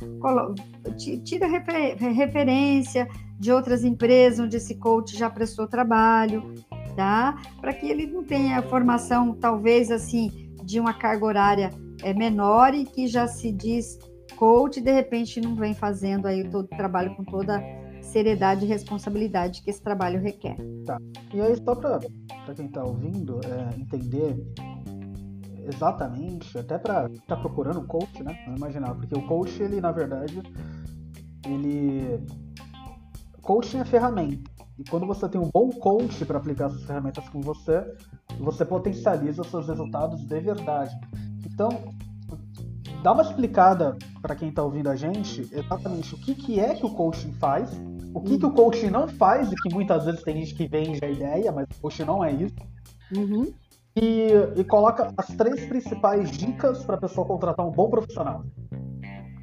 tira 1.23 1.47
refer, 1.47 1.95
referência 1.97 3.07
de 3.39 3.51
outras 3.51 3.83
empresas 3.83 4.39
onde 4.39 4.57
esse 4.57 4.75
coach 4.75 5.17
já 5.17 5.29
prestou 5.29 5.67
trabalho 5.67 6.53
tá? 6.99 7.41
Para 7.61 7.73
que 7.73 7.87
ele 7.87 8.05
não 8.07 8.25
tenha 8.25 8.61
formação, 8.63 9.33
talvez 9.33 9.89
assim, 9.89 10.51
de 10.65 10.81
uma 10.81 10.93
carga 10.93 11.25
horária 11.25 11.71
é, 12.03 12.13
menor 12.13 12.73
e 12.73 12.83
que 12.83 13.07
já 13.07 13.25
se 13.25 13.53
diz 13.53 13.97
coach 14.35 14.77
e 14.77 14.81
de 14.81 14.91
repente 14.91 15.39
não 15.39 15.55
vem 15.55 15.73
fazendo 15.73 16.25
aí 16.25 16.43
todo 16.49 16.65
o 16.65 16.75
trabalho 16.75 17.15
com 17.15 17.23
toda 17.23 17.63
seriedade 18.01 18.65
e 18.65 18.67
responsabilidade 18.67 19.61
que 19.61 19.69
esse 19.69 19.81
trabalho 19.81 20.19
requer. 20.19 20.57
Tá. 20.85 20.97
E 21.33 21.39
aí, 21.39 21.55
só 21.63 21.73
para 21.73 21.99
quem 22.53 22.65
está 22.65 22.83
ouvindo 22.83 23.39
é, 23.45 23.79
entender 23.79 24.35
exatamente, 25.69 26.57
até 26.57 26.77
para 26.77 27.09
tá 27.27 27.35
procurando 27.35 27.79
um 27.79 27.87
coach, 27.87 28.23
né? 28.23 28.43
Não 28.47 28.55
imaginar, 28.55 28.93
porque 28.95 29.17
o 29.17 29.25
coach, 29.27 29.61
ele 29.61 29.79
na 29.79 29.91
verdade, 29.91 30.41
ele. 31.45 32.23
Coaching 33.41 33.79
é 33.79 33.85
ferramenta. 33.85 34.49
E 34.77 34.83
quando 34.83 35.05
você 35.05 35.27
tem 35.27 35.41
um 35.41 35.49
bom 35.51 35.69
coach 35.69 36.23
para 36.25 36.37
aplicar 36.37 36.65
essas 36.65 36.83
ferramentas 36.83 37.27
com 37.29 37.41
você, 37.41 37.83
você 38.39 38.63
potencializa 38.63 39.43
seus 39.43 39.67
resultados 39.67 40.21
de 40.25 40.39
verdade. 40.39 40.95
Então, 41.45 41.69
dá 43.03 43.11
uma 43.11 43.23
explicada 43.23 43.97
para 44.21 44.35
quem 44.35 44.49
está 44.49 44.63
ouvindo 44.63 44.89
a 44.89 44.95
gente 44.95 45.47
exatamente 45.51 46.13
o 46.13 46.17
que, 46.17 46.35
que 46.35 46.59
é 46.59 46.75
que 46.75 46.85
o 46.85 46.91
coaching 46.91 47.33
faz, 47.33 47.71
o 48.13 48.21
que, 48.21 48.37
que 48.37 48.45
o 48.45 48.51
coaching 48.51 48.89
não 48.89 49.07
faz, 49.07 49.51
e 49.51 49.55
que 49.55 49.73
muitas 49.73 50.05
vezes 50.05 50.23
tem 50.23 50.37
gente 50.37 50.55
que 50.55 50.67
vende 50.67 51.03
a 51.03 51.09
ideia, 51.09 51.51
mas 51.51 51.65
o 51.65 51.81
coaching 51.81 52.05
não 52.05 52.23
é 52.23 52.31
isso. 52.31 52.55
Uhum. 53.15 53.51
E, 54.01 54.59
e 54.59 54.63
coloca 54.63 55.13
as 55.17 55.27
três 55.27 55.65
principais 55.65 56.31
dicas 56.31 56.85
para 56.85 56.95
a 56.95 56.99
pessoa 56.99 57.27
contratar 57.27 57.65
um 57.67 57.71
bom 57.71 57.89
profissional. 57.89 58.45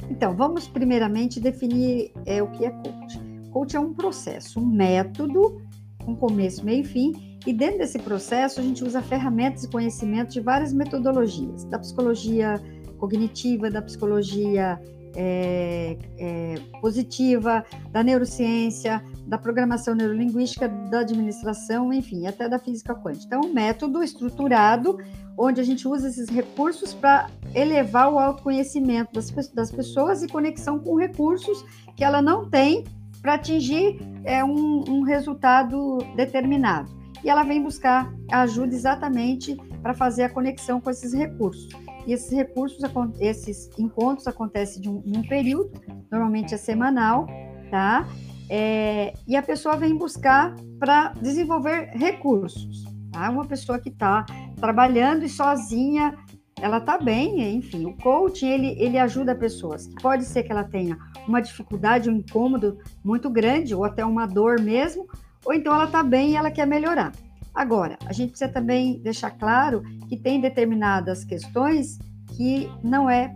Então, 0.08 0.34
vamos 0.34 0.66
primeiramente 0.66 1.40
definir 1.40 2.12
é, 2.24 2.42
o 2.42 2.50
que 2.50 2.64
é 2.64 2.70
coaching. 2.70 3.50
Coach 3.50 3.76
é 3.76 3.80
um 3.80 3.92
processo, 3.92 4.60
um 4.60 4.66
método, 4.66 5.60
um 6.06 6.14
começo, 6.14 6.64
meio 6.64 6.82
e 6.82 6.84
fim, 6.84 7.38
e 7.46 7.52
dentro 7.52 7.78
desse 7.78 7.98
processo 7.98 8.60
a 8.60 8.62
gente 8.62 8.84
usa 8.84 9.00
ferramentas 9.02 9.64
e 9.64 9.70
conhecimentos 9.70 10.34
de 10.34 10.40
várias 10.40 10.72
metodologias, 10.72 11.64
da 11.64 11.78
psicologia 11.78 12.60
cognitiva, 12.98 13.70
da 13.70 13.82
psicologia 13.82 14.80
é, 15.16 15.96
é, 16.18 16.54
positiva, 16.80 17.64
da 17.90 18.02
neurociência, 18.02 19.02
da 19.26 19.38
programação 19.38 19.94
neurolinguística, 19.94 20.68
da 20.68 21.00
administração, 21.00 21.92
enfim, 21.92 22.26
até 22.26 22.48
da 22.48 22.58
física 22.58 22.94
quântica. 22.94 23.24
Então, 23.26 23.50
um 23.50 23.52
método 23.52 24.02
estruturado 24.02 24.98
onde 25.38 25.60
a 25.60 25.64
gente 25.64 25.88
usa 25.88 26.08
esses 26.08 26.28
recursos 26.28 26.94
para 26.94 27.28
elevar 27.54 28.12
o 28.12 28.18
autoconhecimento 28.18 29.12
das, 29.12 29.30
das 29.52 29.70
pessoas 29.70 30.22
e 30.22 30.28
conexão 30.28 30.78
com 30.78 30.94
recursos 30.94 31.64
que 31.94 32.04
ela 32.04 32.22
não 32.22 32.48
tem 32.48 32.84
para 33.20 33.34
atingir 33.34 33.98
é, 34.24 34.44
um, 34.44 34.84
um 34.88 35.02
resultado 35.02 35.98
determinado. 36.14 36.94
E 37.24 37.30
ela 37.30 37.42
vem 37.42 37.62
buscar 37.62 38.12
ajuda 38.30 38.74
exatamente 38.74 39.56
para 39.82 39.94
fazer 39.94 40.24
a 40.24 40.28
conexão 40.28 40.80
com 40.80 40.90
esses 40.90 41.12
recursos. 41.12 41.68
E 42.06 42.12
esses 42.12 42.30
recursos, 42.30 42.78
esses 43.20 43.70
encontros 43.78 44.26
acontecem 44.26 44.80
de 44.80 44.88
um, 44.88 45.02
um 45.04 45.22
período, 45.26 45.72
normalmente 46.10 46.54
é 46.54 46.56
semanal, 46.56 47.26
tá? 47.70 48.06
É, 48.48 49.12
e 49.26 49.34
a 49.34 49.42
pessoa 49.42 49.76
vem 49.76 49.96
buscar 49.96 50.54
para 50.78 51.12
desenvolver 51.20 51.90
recursos. 51.94 52.84
Tá? 53.12 53.28
Uma 53.30 53.44
pessoa 53.44 53.78
que 53.78 53.88
está 53.88 54.24
trabalhando 54.60 55.24
e 55.24 55.28
sozinha, 55.28 56.16
ela 56.60 56.78
está 56.78 56.96
bem, 56.96 57.56
enfim. 57.56 57.86
O 57.86 57.96
coaching 57.96 58.48
ele, 58.48 58.76
ele 58.78 58.98
ajuda 58.98 59.34
pessoas. 59.34 59.88
Pode 60.00 60.24
ser 60.24 60.44
que 60.44 60.52
ela 60.52 60.64
tenha 60.64 60.96
uma 61.26 61.40
dificuldade, 61.40 62.08
um 62.08 62.16
incômodo 62.16 62.78
muito 63.04 63.28
grande, 63.28 63.74
ou 63.74 63.84
até 63.84 64.04
uma 64.04 64.26
dor 64.26 64.60
mesmo, 64.60 65.08
ou 65.44 65.52
então 65.52 65.74
ela 65.74 65.84
está 65.84 66.02
bem 66.02 66.32
e 66.32 66.36
ela 66.36 66.50
quer 66.50 66.66
melhorar. 66.66 67.12
Agora, 67.56 67.98
a 68.04 68.12
gente 68.12 68.32
precisa 68.32 68.52
também 68.52 69.00
deixar 69.00 69.30
claro 69.30 69.82
que 70.10 70.16
tem 70.16 70.38
determinadas 70.38 71.24
questões 71.24 71.98
que 72.36 72.70
não 72.84 73.08
é 73.08 73.34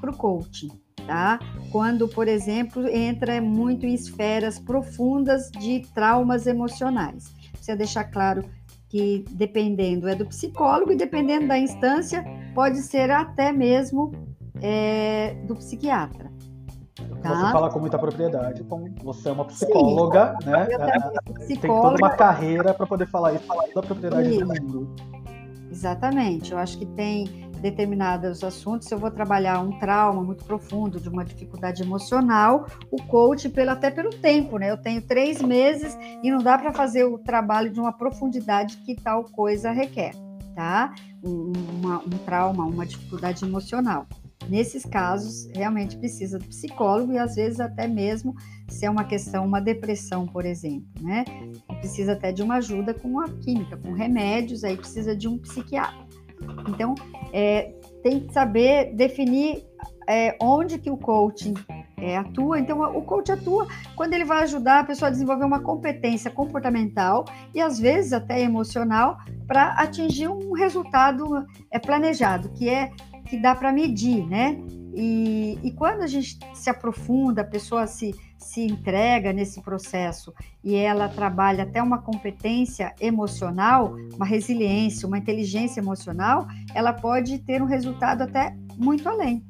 para 0.00 0.10
o 0.10 0.16
coaching, 0.16 0.70
tá? 1.06 1.38
Quando, 1.70 2.08
por 2.08 2.26
exemplo, 2.26 2.88
entra 2.88 3.42
muito 3.42 3.84
em 3.84 3.92
esferas 3.92 4.58
profundas 4.58 5.50
de 5.50 5.82
traumas 5.94 6.46
emocionais. 6.46 7.30
Precisa 7.52 7.76
deixar 7.76 8.04
claro 8.04 8.42
que, 8.88 9.22
dependendo, 9.32 10.08
é 10.08 10.14
do 10.14 10.24
psicólogo 10.24 10.92
e 10.92 10.96
dependendo 10.96 11.48
da 11.48 11.58
instância, 11.58 12.24
pode 12.54 12.78
ser 12.78 13.10
até 13.10 13.52
mesmo 13.52 14.12
é, 14.62 15.34
do 15.46 15.54
psiquiatra. 15.54 16.32
Tá. 17.22 17.34
Você 17.34 17.52
fala 17.52 17.70
com 17.70 17.80
muita 17.80 17.98
propriedade, 17.98 18.62
como 18.64 18.94
você 19.02 19.28
é 19.28 19.32
uma 19.32 19.44
psicóloga, 19.44 20.36
Sim, 20.42 20.50
né? 20.50 20.68
É, 20.70 21.56
tem 21.56 21.58
toda 21.58 21.96
uma 21.96 22.10
carreira 22.10 22.72
para 22.72 22.86
poder 22.86 23.06
falar 23.06 23.34
isso, 23.34 23.44
falar 23.44 23.64
da 23.74 23.82
propriedade 23.82 24.30
Sim. 24.30 24.38
do 24.38 24.46
mundo. 24.46 24.96
Exatamente. 25.70 26.52
Eu 26.52 26.58
acho 26.58 26.78
que 26.78 26.86
tem 26.86 27.48
determinados 27.60 28.42
assuntos. 28.42 28.88
Se 28.88 28.94
eu 28.94 28.98
vou 28.98 29.10
trabalhar 29.10 29.60
um 29.60 29.78
trauma 29.78 30.22
muito 30.22 30.44
profundo, 30.44 31.00
de 31.00 31.08
uma 31.08 31.24
dificuldade 31.24 31.82
emocional, 31.82 32.66
o 32.90 33.02
coach, 33.04 33.48
pelo, 33.48 33.70
até 33.70 33.90
pelo 33.90 34.10
tempo, 34.10 34.58
né? 34.58 34.70
Eu 34.70 34.76
tenho 34.76 35.02
três 35.02 35.42
meses 35.42 35.96
e 36.22 36.30
não 36.30 36.38
dá 36.38 36.56
para 36.56 36.72
fazer 36.72 37.04
o 37.04 37.18
trabalho 37.18 37.70
de 37.70 37.80
uma 37.80 37.92
profundidade 37.92 38.76
que 38.78 38.94
tal 38.94 39.24
coisa 39.24 39.70
requer, 39.70 40.12
tá? 40.54 40.94
Um, 41.24 41.52
uma, 41.78 41.98
um 41.98 42.18
trauma, 42.24 42.64
uma 42.64 42.86
dificuldade 42.86 43.44
emocional. 43.44 44.06
Nesses 44.48 44.84
casos, 44.84 45.48
realmente 45.54 45.96
precisa 45.96 46.38
do 46.38 46.44
psicólogo 46.46 47.12
e 47.12 47.18
às 47.18 47.34
vezes 47.34 47.60
até 47.60 47.86
mesmo 47.86 48.34
se 48.68 48.86
é 48.86 48.90
uma 48.90 49.04
questão, 49.04 49.44
uma 49.44 49.60
depressão, 49.60 50.26
por 50.26 50.44
exemplo, 50.44 50.86
né? 51.00 51.24
Precisa 51.80 52.12
até 52.12 52.32
de 52.32 52.42
uma 52.42 52.56
ajuda 52.56 52.94
com 52.94 53.20
a 53.20 53.28
química, 53.28 53.76
com 53.76 53.92
remédios, 53.92 54.64
aí 54.64 54.76
precisa 54.76 55.16
de 55.16 55.28
um 55.28 55.38
psiquiatra. 55.38 56.06
Então, 56.68 56.94
é, 57.32 57.74
tem 58.02 58.20
que 58.20 58.32
saber 58.32 58.94
definir 58.94 59.64
é, 60.08 60.36
onde 60.40 60.78
que 60.78 60.90
o 60.90 60.96
coaching 60.96 61.54
é, 61.96 62.16
atua. 62.16 62.58
Então, 62.58 62.80
o 62.96 63.02
coach 63.02 63.30
atua 63.30 63.66
quando 63.96 64.14
ele 64.14 64.24
vai 64.24 64.42
ajudar 64.42 64.80
a 64.80 64.84
pessoa 64.84 65.08
a 65.08 65.12
desenvolver 65.12 65.44
uma 65.44 65.60
competência 65.60 66.30
comportamental 66.30 67.24
e 67.54 67.60
às 67.60 67.78
vezes 67.78 68.12
até 68.12 68.40
emocional 68.40 69.18
para 69.46 69.72
atingir 69.72 70.28
um 70.28 70.52
resultado 70.52 71.46
é, 71.70 71.78
planejado, 71.78 72.50
que 72.50 72.68
é 72.68 72.90
que 73.28 73.36
dá 73.38 73.54
para 73.54 73.72
medir, 73.72 74.26
né? 74.26 74.58
E, 74.94 75.58
e, 75.62 75.70
quando 75.72 76.02
a 76.02 76.06
gente 76.06 76.38
se 76.54 76.68
aprofunda, 76.68 77.42
a 77.42 77.44
pessoa 77.44 77.86
se, 77.86 78.12
se 78.36 78.62
entrega 78.62 79.32
nesse 79.32 79.62
processo 79.62 80.34
e 80.64 80.74
ela 80.74 81.08
trabalha 81.08 81.62
até 81.62 81.80
uma 81.80 81.98
competência 81.98 82.92
emocional, 83.00 83.94
uma 84.16 84.26
resiliência, 84.26 85.06
uma 85.06 85.18
inteligência 85.18 85.80
emocional, 85.80 86.48
ela 86.74 86.92
pode 86.92 87.38
ter 87.38 87.62
um 87.62 87.66
resultado 87.66 88.22
até 88.22 88.56
muito 88.76 89.08
além. 89.08 89.44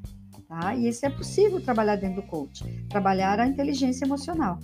Tá? 0.46 0.74
E 0.74 0.88
isso 0.88 1.06
é 1.06 1.10
possível 1.10 1.62
trabalhar 1.62 1.96
dentro 1.96 2.20
do 2.20 2.26
coach, 2.26 2.64
trabalhar 2.88 3.40
a 3.40 3.46
inteligência 3.46 4.04
emocional 4.04 4.58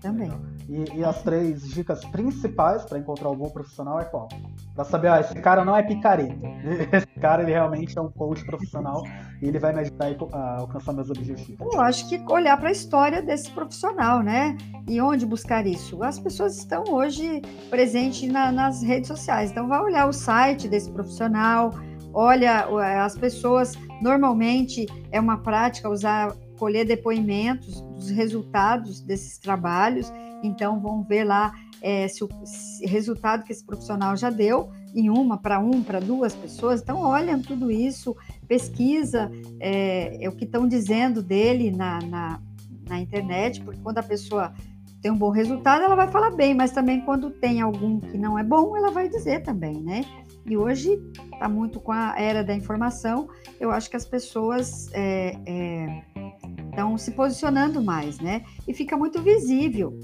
também. 0.00 0.30
E, 0.68 0.98
e 0.98 1.04
as 1.04 1.22
três 1.22 1.68
dicas 1.68 2.04
principais 2.06 2.84
para 2.84 2.98
encontrar 2.98 3.30
um 3.30 3.36
bom 3.36 3.48
profissional 3.48 4.00
é 4.00 4.04
qual? 4.04 4.28
Para 4.74 4.84
saber, 4.84 5.08
ah, 5.08 5.20
esse 5.20 5.34
cara 5.34 5.64
não 5.64 5.76
é 5.76 5.82
picareta. 5.82 6.46
Esse 6.92 7.06
cara, 7.20 7.42
ele 7.42 7.52
realmente 7.52 7.98
é 7.98 8.00
um 8.00 8.10
coach 8.10 8.44
profissional 8.46 9.02
e 9.42 9.48
ele 9.48 9.58
vai 9.58 9.72
me 9.72 9.80
ajudar 9.80 10.14
a 10.32 10.60
alcançar 10.60 10.92
meus 10.92 11.10
objetivos. 11.10 11.58
Eu 11.60 11.80
acho 11.80 12.08
que 12.08 12.18
olhar 12.30 12.56
para 12.56 12.68
a 12.68 12.72
história 12.72 13.20
desse 13.20 13.50
profissional, 13.50 14.22
né? 14.22 14.56
E 14.88 15.00
onde 15.00 15.26
buscar 15.26 15.66
isso? 15.66 16.02
As 16.02 16.18
pessoas 16.18 16.56
estão 16.56 16.84
hoje 16.88 17.42
presentes 17.68 18.32
na, 18.32 18.50
nas 18.50 18.82
redes 18.82 19.08
sociais. 19.08 19.50
Então, 19.50 19.68
vai 19.68 19.80
olhar 19.80 20.08
o 20.08 20.12
site 20.12 20.68
desse 20.68 20.90
profissional, 20.90 21.74
olha 22.14 22.66
as 23.04 23.16
pessoas, 23.16 23.76
normalmente 24.00 24.86
é 25.10 25.20
uma 25.20 25.38
prática 25.38 25.88
usar 25.88 26.32
colher 26.58 26.86
depoimentos 26.86 27.80
dos 27.80 28.08
resultados 28.10 29.00
desses 29.00 29.36
trabalhos, 29.38 30.12
então 30.42 30.80
vão 30.80 31.02
ver 31.02 31.24
lá 31.24 31.52
é, 31.82 32.06
se 32.06 32.22
o 32.22 32.28
se 32.44 32.86
resultado 32.86 33.42
que 33.44 33.52
esse 33.52 33.64
profissional 33.64 34.16
já 34.16 34.30
deu 34.30 34.70
em 34.94 35.10
uma, 35.10 35.36
para 35.36 35.58
um, 35.58 35.82
para 35.82 35.98
duas 35.98 36.34
pessoas. 36.34 36.80
Então, 36.80 37.00
olham 37.00 37.42
tudo 37.42 37.70
isso, 37.70 38.16
pesquisa 38.46 39.30
é, 39.58 40.24
é 40.24 40.28
o 40.28 40.32
que 40.32 40.44
estão 40.44 40.68
dizendo 40.68 41.20
dele 41.22 41.70
na, 41.70 41.98
na, 42.00 42.40
na 42.88 43.00
internet, 43.00 43.60
porque 43.62 43.80
quando 43.82 43.98
a 43.98 44.02
pessoa 44.02 44.54
tem 45.02 45.10
um 45.10 45.18
bom 45.18 45.30
resultado, 45.30 45.82
ela 45.82 45.96
vai 45.96 46.08
falar 46.08 46.30
bem, 46.30 46.54
mas 46.54 46.70
também 46.70 47.00
quando 47.00 47.28
tem 47.30 47.60
algum 47.60 47.98
que 47.98 48.16
não 48.16 48.38
é 48.38 48.44
bom, 48.44 48.76
ela 48.76 48.90
vai 48.90 49.08
dizer 49.08 49.42
também, 49.42 49.80
né? 49.82 50.04
E 50.46 50.56
hoje 50.56 51.00
está 51.32 51.48
muito 51.48 51.80
com 51.80 51.90
a 51.90 52.14
era 52.16 52.44
da 52.44 52.54
informação, 52.54 53.28
eu 53.58 53.72
acho 53.72 53.90
que 53.90 53.96
as 53.96 54.04
pessoas 54.04 54.88
é, 54.92 55.36
é, 55.46 56.02
estão 56.70 56.96
se 56.96 57.10
posicionando 57.10 57.82
mais, 57.82 58.20
né? 58.20 58.44
E 58.66 58.72
fica 58.72 58.96
muito 58.96 59.20
visível. 59.22 59.98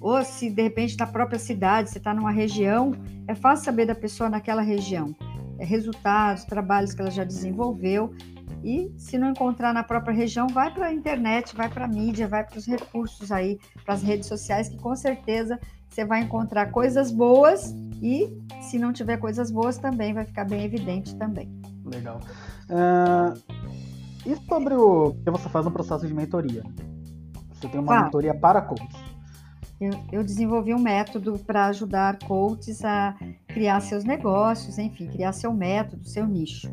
Ou 0.00 0.22
se 0.24 0.50
de 0.50 0.62
repente 0.62 0.96
na 0.98 1.06
própria 1.06 1.38
cidade, 1.38 1.90
você 1.90 1.98
está 1.98 2.14
numa 2.14 2.30
região, 2.30 2.92
é 3.26 3.34
fácil 3.34 3.64
saber 3.64 3.86
da 3.86 3.94
pessoa 3.94 4.28
naquela 4.28 4.62
região. 4.62 5.14
É 5.58 5.64
resultados, 5.64 6.44
trabalhos 6.44 6.94
que 6.94 7.00
ela 7.00 7.10
já 7.10 7.24
desenvolveu. 7.24 8.14
E 8.62 8.92
se 8.96 9.18
não 9.18 9.30
encontrar 9.30 9.72
na 9.72 9.82
própria 9.82 10.14
região, 10.14 10.46
vai 10.48 10.72
para 10.72 10.86
a 10.86 10.92
internet, 10.92 11.54
vai 11.54 11.68
para 11.68 11.84
a 11.84 11.88
mídia, 11.88 12.26
vai 12.26 12.44
para 12.44 12.58
os 12.58 12.66
recursos 12.66 13.30
aí, 13.30 13.58
para 13.84 13.94
as 13.94 14.02
redes 14.02 14.28
sociais, 14.28 14.68
que 14.68 14.76
com 14.76 14.94
certeza 14.96 15.58
você 15.88 16.04
vai 16.04 16.20
encontrar 16.20 16.70
coisas 16.70 17.10
boas 17.10 17.74
e 18.02 18.36
se 18.60 18.78
não 18.78 18.92
tiver 18.92 19.16
coisas 19.16 19.50
boas 19.50 19.78
também 19.78 20.12
vai 20.12 20.24
ficar 20.24 20.44
bem 20.44 20.64
evidente 20.64 21.16
também. 21.16 21.50
Legal. 21.84 22.20
Uh, 22.68 23.58
e 24.26 24.36
sobre 24.46 24.74
o 24.74 25.14
que 25.24 25.30
você 25.30 25.48
faz 25.48 25.64
no 25.64 25.70
processo 25.70 26.06
de 26.06 26.14
mentoria? 26.14 26.62
Você 27.52 27.68
tem 27.68 27.80
uma 27.80 27.98
ah, 27.98 28.04
mentoria 28.04 28.34
para 28.34 28.60
coaches. 28.60 29.07
Eu, 29.80 29.90
eu 30.10 30.24
desenvolvi 30.24 30.74
um 30.74 30.78
método 30.78 31.38
para 31.38 31.66
ajudar 31.66 32.18
coaches 32.20 32.84
a 32.84 33.16
criar 33.46 33.80
seus 33.80 34.04
negócios, 34.04 34.76
enfim, 34.78 35.06
criar 35.06 35.32
seu 35.32 35.52
método, 35.52 36.04
seu 36.04 36.26
nicho. 36.26 36.68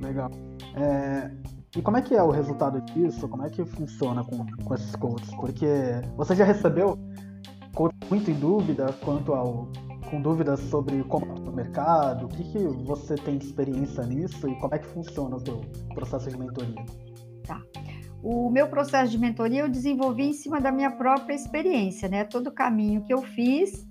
Legal. 0.00 0.30
É, 0.74 1.30
e 1.76 1.82
como 1.82 1.96
é 1.96 2.02
que 2.02 2.14
é 2.14 2.22
o 2.22 2.30
resultado 2.30 2.80
disso? 2.82 3.28
Como 3.28 3.44
é 3.44 3.50
que 3.50 3.64
funciona 3.64 4.22
com, 4.22 4.46
com 4.64 4.74
esses 4.74 4.94
coaches? 4.94 5.34
Porque 5.34 5.66
você 6.16 6.36
já 6.36 6.44
recebeu 6.44 6.98
coaches 7.74 7.98
muito 8.08 8.30
em 8.30 8.34
dúvida 8.34 8.92
quanto 9.04 9.34
ao 9.34 9.68
com 10.10 10.22
dúvidas 10.22 10.60
sobre 10.60 11.02
como 11.04 11.26
é 11.26 11.50
o 11.50 11.52
mercado? 11.52 12.26
O 12.26 12.28
que, 12.28 12.44
que 12.44 12.58
você 12.84 13.16
tem 13.16 13.38
de 13.38 13.46
experiência 13.46 14.04
nisso 14.04 14.48
e 14.48 14.54
como 14.56 14.74
é 14.74 14.78
que 14.78 14.86
funciona 14.86 15.36
o 15.36 15.40
teu 15.40 15.60
processo 15.94 16.30
de 16.30 16.38
mentoria? 16.38 16.84
Tá. 17.44 17.60
O 18.28 18.50
meu 18.50 18.66
processo 18.66 19.12
de 19.12 19.18
mentoria 19.18 19.60
eu 19.60 19.68
desenvolvi 19.68 20.24
em 20.24 20.32
cima 20.32 20.60
da 20.60 20.72
minha 20.72 20.90
própria 20.90 21.32
experiência, 21.32 22.08
né? 22.08 22.24
Todo 22.24 22.48
o 22.48 22.50
caminho 22.50 23.00
que 23.02 23.14
eu 23.14 23.22
fiz 23.22 23.86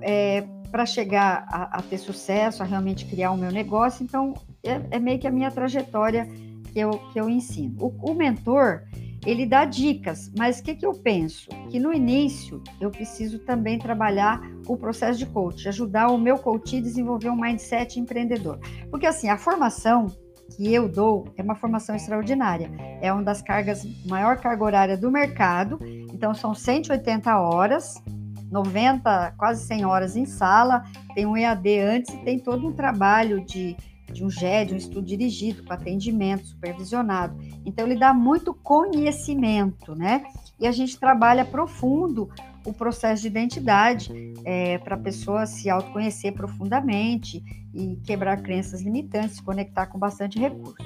é, 0.00 0.42
para 0.70 0.86
chegar 0.86 1.44
a, 1.50 1.78
a, 1.78 1.82
ter 1.82 1.98
sucesso, 1.98 2.62
a 2.62 2.66
realmente 2.66 3.04
criar 3.04 3.32
o 3.32 3.36
meu 3.36 3.50
negócio. 3.50 4.04
Então, 4.04 4.32
é, 4.62 4.80
é, 4.92 5.00
meio 5.00 5.18
que 5.18 5.26
a 5.26 5.30
minha 5.30 5.50
trajetória 5.50 6.28
que 6.72 6.78
eu, 6.78 6.90
que 7.12 7.18
eu 7.18 7.28
ensino. 7.28 7.74
O, 7.80 8.12
o 8.12 8.14
mentor, 8.14 8.84
ele 9.26 9.44
dá 9.44 9.64
dicas, 9.64 10.30
mas 10.38 10.60
o 10.60 10.62
que, 10.62 10.76
que 10.76 10.86
eu 10.86 10.92
penso? 10.92 11.48
Que 11.68 11.80
no 11.80 11.92
início 11.92 12.62
eu 12.80 12.92
preciso 12.92 13.40
também 13.40 13.76
trabalhar 13.76 14.40
o 14.68 14.76
processo 14.76 15.18
de 15.18 15.26
coach, 15.26 15.68
ajudar 15.68 16.12
o 16.12 16.16
meu 16.16 16.38
coach 16.38 16.76
a 16.76 16.80
desenvolver 16.80 17.28
um 17.28 17.40
mindset 17.40 17.98
empreendedor. 17.98 18.60
Porque 18.88 19.06
assim, 19.06 19.28
a 19.28 19.36
formação 19.36 20.06
que 20.56 20.72
eu 20.72 20.88
dou 20.88 21.28
é 21.36 21.42
uma 21.42 21.54
formação 21.54 21.94
extraordinária. 21.94 22.70
É 23.00 23.12
uma 23.12 23.22
das 23.22 23.42
cargas, 23.42 23.84
maior 24.06 24.38
carga 24.38 24.64
horária 24.64 24.96
do 24.96 25.10
mercado. 25.10 25.78
Então, 26.12 26.34
são 26.34 26.54
180 26.54 27.36
horas, 27.38 28.02
90, 28.50 29.34
quase 29.36 29.66
100 29.66 29.84
horas 29.84 30.16
em 30.16 30.24
sala. 30.24 30.84
Tem 31.14 31.26
um 31.26 31.36
EAD 31.36 31.78
antes 31.80 32.14
e 32.14 32.18
tem 32.18 32.38
todo 32.38 32.66
um 32.66 32.72
trabalho 32.72 33.44
de, 33.44 33.76
de 34.12 34.24
um 34.24 34.30
GED, 34.30 34.74
um 34.74 34.76
estudo 34.76 35.06
dirigido, 35.06 35.64
com 35.64 35.72
atendimento 35.72 36.46
supervisionado. 36.46 37.36
Então, 37.64 37.86
ele 37.86 37.98
dá 37.98 38.14
muito 38.14 38.54
conhecimento, 38.54 39.94
né? 39.94 40.24
E 40.60 40.66
a 40.66 40.72
gente 40.72 40.98
trabalha 40.98 41.44
profundo 41.44 42.30
o 42.64 42.72
processo 42.72 43.22
de 43.22 43.28
identidade 43.28 44.12
é, 44.44 44.78
para 44.78 44.94
a 44.94 44.98
pessoa 44.98 45.46
se 45.46 45.68
autoconhecer 45.68 46.32
profundamente 46.32 47.42
e 47.74 47.96
quebrar 48.04 48.42
crenças 48.42 48.82
limitantes, 48.82 49.36
se 49.36 49.42
conectar 49.42 49.86
com 49.86 49.98
bastante 49.98 50.38
recurso. 50.38 50.76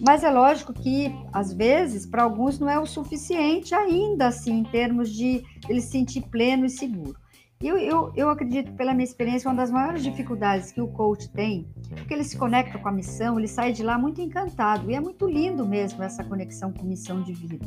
Mas 0.00 0.24
é 0.24 0.30
lógico 0.30 0.72
que, 0.72 1.14
às 1.32 1.52
vezes, 1.52 2.04
para 2.04 2.22
alguns 2.22 2.58
não 2.58 2.68
é 2.68 2.78
o 2.78 2.86
suficiente 2.86 3.74
ainda, 3.74 4.26
assim, 4.26 4.58
em 4.58 4.64
termos 4.64 5.10
de 5.10 5.42
ele 5.68 5.80
se 5.80 5.92
sentir 5.92 6.22
pleno 6.22 6.66
e 6.66 6.70
seguro. 6.70 7.16
Eu, 7.62 7.78
eu, 7.78 8.12
eu 8.14 8.28
acredito, 8.28 8.72
pela 8.72 8.92
minha 8.92 9.04
experiência, 9.04 9.48
uma 9.48 9.56
das 9.56 9.70
maiores 9.70 10.02
dificuldades 10.02 10.72
que 10.72 10.80
o 10.80 10.88
coach 10.88 11.30
tem, 11.30 11.66
porque 11.96 12.12
ele 12.12 12.24
se 12.24 12.36
conecta 12.36 12.78
com 12.78 12.88
a 12.88 12.92
missão, 12.92 13.38
ele 13.38 13.48
sai 13.48 13.72
de 13.72 13.82
lá 13.82 13.96
muito 13.96 14.20
encantado, 14.20 14.90
e 14.90 14.94
é 14.94 15.00
muito 15.00 15.26
lindo 15.26 15.66
mesmo 15.66 16.02
essa 16.02 16.22
conexão 16.22 16.72
com 16.72 16.84
missão 16.84 17.22
de 17.22 17.32
vida. 17.32 17.64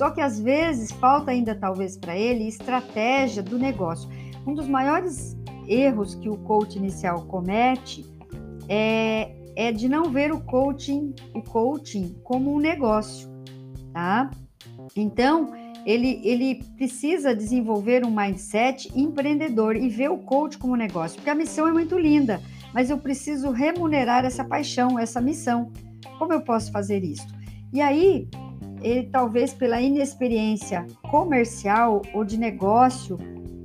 Só 0.00 0.08
que 0.08 0.22
às 0.22 0.40
vezes 0.40 0.90
falta 0.92 1.30
ainda 1.30 1.54
talvez 1.54 1.94
para 1.94 2.16
ele 2.16 2.48
estratégia 2.48 3.42
do 3.42 3.58
negócio. 3.58 4.08
Um 4.46 4.54
dos 4.54 4.66
maiores 4.66 5.36
erros 5.68 6.14
que 6.14 6.26
o 6.26 6.38
coach 6.38 6.78
inicial 6.78 7.26
comete 7.26 8.10
é, 8.66 9.30
é 9.54 9.70
de 9.70 9.90
não 9.90 10.04
ver 10.04 10.32
o 10.32 10.40
coaching, 10.40 11.14
o 11.34 11.42
coaching 11.42 12.16
como 12.24 12.50
um 12.50 12.58
negócio, 12.58 13.28
tá? 13.92 14.30
Então, 14.96 15.52
ele, 15.84 16.18
ele 16.24 16.64
precisa 16.78 17.36
desenvolver 17.36 18.02
um 18.02 18.10
mindset 18.10 18.90
empreendedor 18.98 19.76
e 19.76 19.90
ver 19.90 20.10
o 20.10 20.16
coach 20.16 20.56
como 20.56 20.76
negócio, 20.76 21.16
porque 21.16 21.28
a 21.28 21.34
missão 21.34 21.68
é 21.68 21.72
muito 21.72 21.98
linda, 21.98 22.40
mas 22.72 22.88
eu 22.88 22.96
preciso 22.96 23.50
remunerar 23.50 24.24
essa 24.24 24.46
paixão, 24.46 24.98
essa 24.98 25.20
missão. 25.20 25.70
Como 26.18 26.32
eu 26.32 26.40
posso 26.40 26.72
fazer 26.72 27.04
isso? 27.04 27.26
E 27.70 27.82
aí, 27.82 28.26
ele 28.82 29.04
talvez 29.04 29.52
pela 29.52 29.80
inexperiência 29.80 30.86
comercial 31.10 32.02
ou 32.14 32.24
de 32.24 32.38
negócio, 32.38 33.18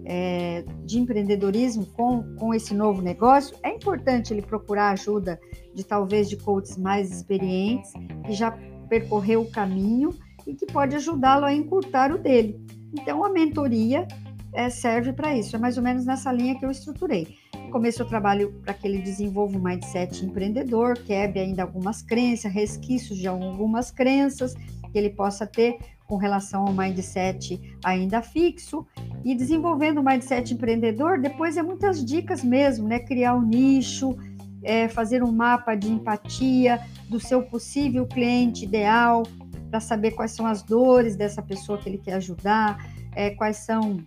é, 0.05 0.63
de 0.83 0.99
empreendedorismo 0.99 1.85
com, 1.87 2.23
com 2.35 2.53
esse 2.53 2.73
novo 2.73 3.01
negócio, 3.01 3.57
é 3.63 3.69
importante 3.69 4.33
ele 4.33 4.41
procurar 4.41 4.91
ajuda 4.91 5.39
de 5.73 5.83
talvez 5.83 6.29
de 6.29 6.37
coaches 6.37 6.77
mais 6.77 7.11
experientes, 7.11 7.91
que 8.25 8.33
já 8.33 8.51
percorreu 8.87 9.41
o 9.41 9.51
caminho 9.51 10.11
e 10.45 10.53
que 10.53 10.65
pode 10.65 10.95
ajudá-lo 10.95 11.45
a 11.45 11.53
encurtar 11.53 12.11
o 12.11 12.17
dele. 12.17 12.63
Então, 12.93 13.23
a 13.23 13.29
mentoria 13.29 14.07
é, 14.53 14.69
serve 14.69 15.11
para 15.11 15.35
isso, 15.35 15.55
é 15.55 15.59
mais 15.59 15.77
ou 15.77 15.83
menos 15.83 16.05
nessa 16.05 16.31
linha 16.31 16.57
que 16.57 16.65
eu 16.65 16.71
estruturei. 16.71 17.35
No 17.65 17.71
começo, 17.71 18.01
eu 18.01 18.07
trabalho 18.07 18.53
para 18.63 18.73
que 18.73 18.87
ele 18.87 18.99
desenvolva 18.99 19.57
um 19.57 19.61
mindset 19.61 20.23
empreendedor, 20.23 20.97
quebre 20.99 21.39
ainda 21.39 21.63
algumas 21.63 22.01
crenças, 22.01 22.53
resquícios 22.53 23.17
de 23.17 23.27
algumas 23.27 23.91
crenças, 23.91 24.55
que 24.95 24.99
ele 24.99 25.09
possa 25.09 25.45
ter 25.45 25.77
com 26.07 26.15
relação 26.15 26.67
ao 26.67 26.73
mindset 26.73 27.59
ainda 27.83 28.21
fixo 28.21 28.87
e 29.25 29.35
desenvolvendo 29.35 29.97
o 29.97 30.03
mindset 30.05 30.53
empreendedor, 30.53 31.19
depois 31.19 31.57
é 31.57 31.61
muitas 31.61 32.03
dicas 32.05 32.41
mesmo, 32.41 32.87
né? 32.87 32.99
Criar 32.99 33.35
um 33.35 33.41
nicho, 33.41 34.15
é, 34.63 34.87
fazer 34.87 35.21
um 35.21 35.33
mapa 35.33 35.75
de 35.75 35.91
empatia 35.91 36.79
do 37.09 37.19
seu 37.19 37.43
possível 37.43 38.07
cliente 38.07 38.63
ideal, 38.63 39.23
para 39.69 39.81
saber 39.81 40.11
quais 40.11 40.31
são 40.31 40.45
as 40.45 40.63
dores 40.63 41.17
dessa 41.17 41.41
pessoa 41.41 41.77
que 41.77 41.89
ele 41.89 41.97
quer 41.97 42.13
ajudar, 42.13 42.89
é, 43.13 43.31
quais 43.31 43.57
são 43.57 43.97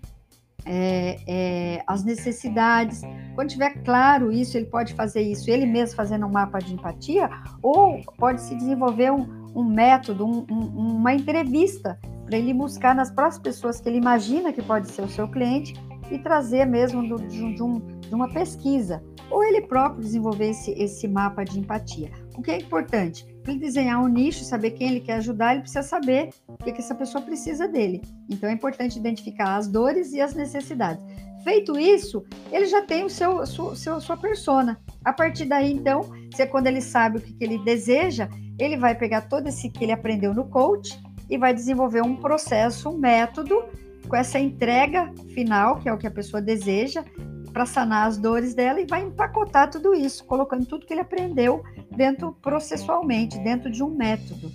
é, 0.64 1.18
é, 1.26 1.82
as 1.86 2.02
necessidades. 2.02 3.02
Quando 3.34 3.50
tiver 3.50 3.82
claro 3.84 4.32
isso, 4.32 4.56
ele 4.56 4.66
pode 4.66 4.94
fazer 4.94 5.20
isso 5.20 5.50
ele 5.50 5.66
mesmo 5.66 5.96
fazendo 5.96 6.24
um 6.24 6.30
mapa 6.30 6.60
de 6.60 6.72
empatia, 6.72 7.28
ou 7.62 8.00
pode 8.16 8.40
se 8.40 8.54
desenvolver 8.54 9.12
um, 9.12 9.47
um 9.54 9.64
método, 9.64 10.26
um, 10.26 10.46
um, 10.50 10.96
uma 10.96 11.14
entrevista 11.14 11.98
para 12.24 12.36
ele 12.36 12.52
buscar 12.52 12.94
nas 12.94 13.10
próximas 13.10 13.42
pessoas 13.42 13.80
que 13.80 13.88
ele 13.88 13.98
imagina 13.98 14.52
que 14.52 14.62
pode 14.62 14.90
ser 14.90 15.02
o 15.02 15.08
seu 15.08 15.26
cliente 15.28 15.74
e 16.10 16.18
trazer 16.18 16.64
mesmo 16.66 17.06
do, 17.06 17.16
de, 17.16 17.54
de, 17.54 17.62
um, 17.62 17.78
de, 18.00 18.14
uma 18.14 18.28
pesquisa, 18.28 19.02
ou 19.30 19.44
ele 19.44 19.62
próprio 19.62 20.02
desenvolver 20.02 20.50
esse, 20.50 20.70
esse 20.72 21.06
mapa 21.06 21.44
de 21.44 21.58
empatia. 21.58 22.10
O 22.36 22.42
que 22.42 22.50
é 22.50 22.58
importante? 22.58 23.26
Para 23.42 23.52
ele 23.52 23.60
desenhar 23.60 24.02
um 24.02 24.08
nicho, 24.08 24.44
saber 24.44 24.72
quem 24.72 24.88
ele 24.88 25.00
quer 25.00 25.14
ajudar, 25.14 25.52
ele 25.52 25.62
precisa 25.62 25.82
saber 25.82 26.30
o 26.46 26.56
que, 26.56 26.72
que 26.72 26.80
essa 26.80 26.94
pessoa 26.94 27.22
precisa 27.22 27.66
dele. 27.66 28.02
Então 28.28 28.48
é 28.48 28.52
importante 28.52 28.98
identificar 28.98 29.56
as 29.56 29.66
dores 29.66 30.12
e 30.12 30.20
as 30.20 30.34
necessidades. 30.34 31.04
Feito 31.44 31.78
isso, 31.78 32.24
ele 32.50 32.66
já 32.66 32.82
tem 32.82 33.04
o 33.04 33.10
seu, 33.10 33.46
seu, 33.46 33.74
seu 33.74 34.00
sua 34.00 34.16
persona. 34.16 34.80
A 35.04 35.12
partir 35.12 35.44
daí, 35.44 35.72
então, 35.72 36.12
é 36.38 36.46
quando 36.46 36.66
ele 36.66 36.80
sabe 36.80 37.18
o 37.18 37.20
que, 37.20 37.32
que 37.32 37.44
ele 37.44 37.58
deseja, 37.58 38.28
ele 38.58 38.76
vai 38.76 38.94
pegar 38.94 39.22
todo 39.22 39.48
esse 39.48 39.70
que 39.70 39.84
ele 39.84 39.92
aprendeu 39.92 40.34
no 40.34 40.48
coach 40.48 40.98
e 41.30 41.38
vai 41.38 41.54
desenvolver 41.54 42.02
um 42.02 42.16
processo, 42.16 42.90
um 42.90 42.98
método 42.98 43.64
com 44.08 44.16
essa 44.16 44.38
entrega 44.38 45.12
final, 45.34 45.76
que 45.76 45.88
é 45.88 45.92
o 45.92 45.98
que 45.98 46.06
a 46.06 46.10
pessoa 46.10 46.40
deseja, 46.40 47.04
para 47.52 47.66
sanar 47.66 48.06
as 48.06 48.16
dores 48.16 48.54
dela 48.54 48.80
e 48.80 48.86
vai 48.86 49.02
empacotar 49.02 49.70
tudo 49.70 49.94
isso, 49.94 50.24
colocando 50.24 50.66
tudo 50.66 50.86
que 50.86 50.92
ele 50.92 51.00
aprendeu 51.00 51.62
dentro 51.90 52.32
processualmente, 52.40 53.38
dentro 53.38 53.70
de 53.70 53.82
um 53.82 53.90
método. 53.90 54.52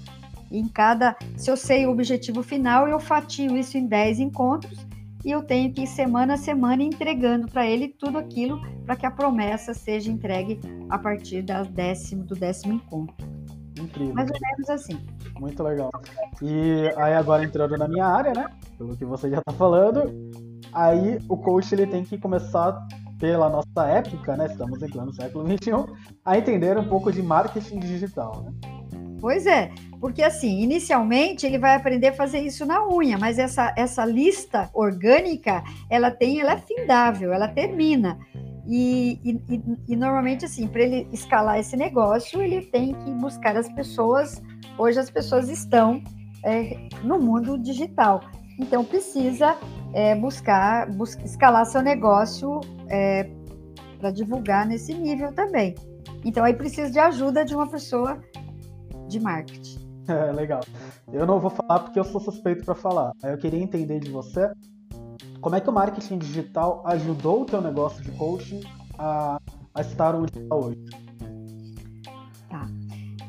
Em 0.52 0.68
cada, 0.68 1.16
se 1.36 1.50
eu 1.50 1.58
sei 1.58 1.86
o 1.86 1.92
objetivo 1.92 2.44
final, 2.44 2.88
eu 2.88 3.00
fatio 3.00 3.58
isso 3.58 3.78
em 3.78 3.88
10 3.88 4.20
encontros 4.20 4.86
e 5.24 5.32
eu 5.32 5.42
tenho 5.44 5.74
que 5.74 5.84
ir 5.84 5.88
semana 5.88 6.34
a 6.34 6.38
semana 6.38 6.84
entregando 6.84 7.48
para 7.48 7.66
ele 7.66 7.88
tudo 7.88 8.18
aquilo 8.18 8.60
para 8.86 8.96
que 8.96 9.06
a 9.06 9.12
promessa 9.12 9.74
seja 9.74 10.12
entregue 10.12 10.60
a 10.90 10.98
partir 10.98 11.42
da 11.42 11.64
décimo, 11.64 12.24
do 12.24 12.36
décimo 12.36 12.74
encontro. 12.74 13.16
Incrível. 13.80 14.14
Mais 14.14 14.30
ou 14.30 14.38
menos 14.40 14.70
assim. 14.70 15.00
Muito 15.40 15.64
legal. 15.64 15.90
E 16.42 16.92
aí 16.98 17.14
agora 17.14 17.44
entrando 17.44 17.78
na 17.78 17.88
minha 17.88 18.06
área, 18.06 18.34
né? 18.34 18.48
Pelo 18.78 18.96
que 18.96 19.06
você 19.06 19.30
já 19.30 19.40
está 19.40 19.54
falando, 19.54 20.14
aí 20.72 21.18
o 21.28 21.38
coach 21.38 21.74
ele 21.74 21.88
tem 21.88 22.04
que 22.04 22.18
começar 22.18 22.88
pela 23.20 23.50
nossa 23.50 23.88
época, 23.88 24.36
né? 24.36 24.48
Estamos 24.48 24.82
entrando 24.82 25.08
no 25.08 25.14
século 25.14 25.46
XXI, 25.48 25.72
a 26.26 26.38
entender 26.38 26.78
um 26.78 26.88
pouco 26.88 27.12
de 27.12 27.22
marketing 27.22 27.80
digital, 27.80 28.44
né? 28.44 28.73
Pois 29.24 29.46
é, 29.46 29.72
porque 30.02 30.22
assim, 30.22 30.60
inicialmente 30.62 31.46
ele 31.46 31.58
vai 31.58 31.76
aprender 31.78 32.08
a 32.08 32.14
fazer 32.14 32.42
isso 32.42 32.66
na 32.66 32.86
unha, 32.86 33.18
mas 33.18 33.40
essa, 33.40 33.74
essa 33.78 34.04
lista 34.04 34.70
orgânica, 34.74 35.64
ela 35.90 36.12
tem, 36.12 36.42
ela 36.42 36.52
é 36.52 36.58
findável, 36.58 37.32
ela 37.32 37.48
termina. 37.48 38.20
E, 38.68 39.18
e, 39.24 39.62
e 39.88 39.96
normalmente, 39.96 40.44
assim, 40.44 40.68
para 40.68 40.82
ele 40.82 41.08
escalar 41.14 41.58
esse 41.58 41.78
negócio, 41.78 42.42
ele 42.42 42.64
tem 42.64 42.94
que 42.94 43.12
buscar 43.12 43.56
as 43.56 43.70
pessoas. 43.70 44.44
Hoje 44.78 45.00
as 45.00 45.10
pessoas 45.10 45.48
estão 45.48 46.04
é, 46.44 46.90
no 47.02 47.18
mundo 47.18 47.58
digital, 47.58 48.20
então 48.60 48.84
precisa 48.84 49.56
é, 49.94 50.16
buscar, 50.16 50.92
buscar 50.92 51.24
escalar 51.24 51.66
seu 51.66 51.82
negócio 51.82 52.60
é, 52.90 53.30
para 54.00 54.12
divulgar 54.12 54.68
nesse 54.68 54.94
nível 54.94 55.32
também. 55.32 55.76
Então 56.26 56.44
aí 56.44 56.54
precisa 56.54 56.92
de 56.92 57.00
ajuda 57.00 57.46
de 57.46 57.56
uma 57.56 57.70
pessoa 57.70 58.22
de 59.08 59.20
marketing. 59.20 59.84
É, 60.06 60.34
legal. 60.34 60.60
Eu 61.14 61.26
não 61.26 61.40
vou 61.40 61.50
falar 61.50 61.80
porque 61.80 61.98
eu 61.98 62.04
sou 62.04 62.20
suspeito 62.20 62.66
para 62.66 62.76
falar. 62.76 63.14
Eu 63.24 63.38
queria 63.38 63.62
entender 63.62 64.02
de 64.02 64.12
você 64.12 64.52
como 65.40 65.56
é 65.56 65.62
que 65.62 65.70
o 65.70 65.74
marketing 65.74 66.18
digital 66.18 66.82
ajudou 66.86 67.44
o 67.44 67.46
teu 67.46 67.62
negócio 67.62 68.04
de 68.04 68.12
coaching 68.12 68.62
a, 68.98 69.40
a 69.74 69.82
estar 69.82 70.16
onde 70.16 70.38
está 70.38 70.56
hoje. 70.56 70.80
Tá. 72.50 72.68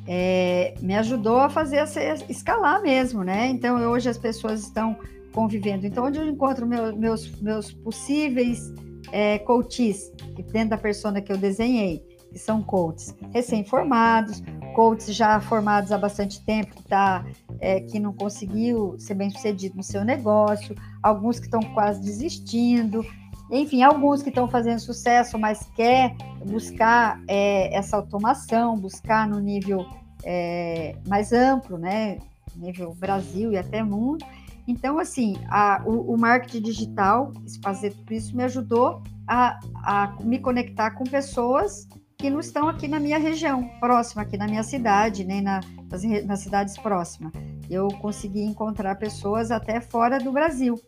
É, 0.07 0.75
me 0.81 0.97
ajudou 0.97 1.39
a 1.39 1.49
fazer 1.49 1.77
essa, 1.77 2.01
escalar 2.29 2.83
mesmo, 2.83 3.23
né? 3.23 3.47
Então 3.47 3.77
hoje 3.91 4.09
as 4.09 4.19
pessoas 4.19 4.61
estão 4.61 4.97
convivendo. 5.33 5.87
Então 5.87 6.07
onde 6.07 6.19
eu 6.19 6.27
encontro 6.27 6.67
meu, 6.67 6.97
meus, 6.97 7.41
meus 7.41 7.73
possíveis 7.73 8.73
é, 9.13 9.39
coaches 9.41 10.13
dentro 10.53 10.71
da 10.71 10.79
persona 10.79 11.21
que 11.21 11.33
eu 11.33 11.37
desenhei, 11.37 12.03
que 12.33 12.39
são 12.39 12.63
coaches 12.63 13.15
recém-formados, 13.33 14.43
coaches 14.75 15.15
já 15.15 15.41
formados 15.41 15.93
há 15.93 15.99
bastante 15.99 16.45
tempo, 16.45 16.75
que, 16.75 16.83
tá, 16.83 17.25
é, 17.61 17.81
que 17.81 17.99
não 17.99 18.13
conseguiu 18.13 18.97
ser 18.99 19.15
bem 19.15 19.31
sucedido 19.31 19.77
no 19.77 19.83
seu 19.83 20.05
negócio, 20.05 20.75
alguns 21.03 21.39
que 21.39 21.47
estão 21.47 21.61
quase 21.73 22.03
desistindo, 22.03 23.05
enfim, 23.51 23.83
alguns 23.83 24.23
que 24.23 24.31
estão 24.31 24.49
fazendo 24.49 24.81
sucesso, 24.81 25.39
mas 25.39 25.69
quer 25.77 26.15
buscar 26.45 27.23
é, 27.29 27.75
essa 27.75 27.97
automação, 27.97 28.77
buscar 28.77 29.29
no 29.29 29.39
nível 29.39 29.87
é, 30.25 30.97
mais 31.07 31.33
amplo, 31.33 31.79
né, 31.79 32.19
nível 32.57 32.95
Brasil 32.95 33.53
e 33.53 33.57
até 33.57 33.83
mundo. 33.83 34.25
Então, 34.67 34.99
assim, 34.99 35.37
a, 35.49 35.83
o, 35.85 36.15
o, 36.15 36.19
marketing 36.19 36.63
digital, 36.63 37.33
fazer 37.63 37.93
tudo 37.93 38.15
isso 38.15 38.35
me 38.35 38.45
ajudou 38.45 39.03
a, 39.29 39.61
a 39.77 40.17
me 40.23 40.39
conectar 40.39 40.93
com 40.93 41.05
pessoas 41.05 41.87
que 42.25 42.31
não 42.31 42.41
estão 42.41 42.71
aqui 42.71 42.89
na 42.89 42.99
minha 42.99 43.19
região, 43.19 43.69
próxima, 43.79 44.23
aqui 44.23 44.39
na 44.39 44.47
minha 44.47 44.63
cidade, 44.63 45.25
nem 45.25 45.43
na, 45.43 45.61
nas, 45.91 46.03
nas 46.25 46.41
cidades 46.41 46.75
próximas. 46.79 47.35
Eu 47.69 47.87
consegui 48.01 48.41
encontrar 48.41 48.95
pessoas 48.95 49.51
até 49.51 49.79
fora 49.79 50.19
do 50.19 50.33
Brasil. 50.33 50.81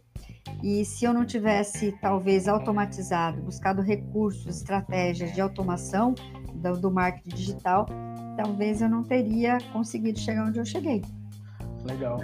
E 0.62 0.82
se 0.86 1.04
eu 1.04 1.12
não 1.12 1.26
tivesse, 1.26 1.92
talvez, 2.00 2.48
automatizado, 2.48 3.42
buscado 3.42 3.82
recursos, 3.82 4.46
estratégias 4.46 5.34
de 5.34 5.42
automação 5.42 6.14
do, 6.54 6.72
do 6.80 6.90
marketing 6.90 7.36
digital, 7.36 7.84
talvez 8.34 8.80
eu 8.80 8.88
não 8.88 9.02
teria 9.02 9.58
conseguido 9.74 10.18
chegar 10.18 10.46
onde 10.46 10.58
eu 10.58 10.64
cheguei. 10.64 11.02
Legal. 11.84 12.18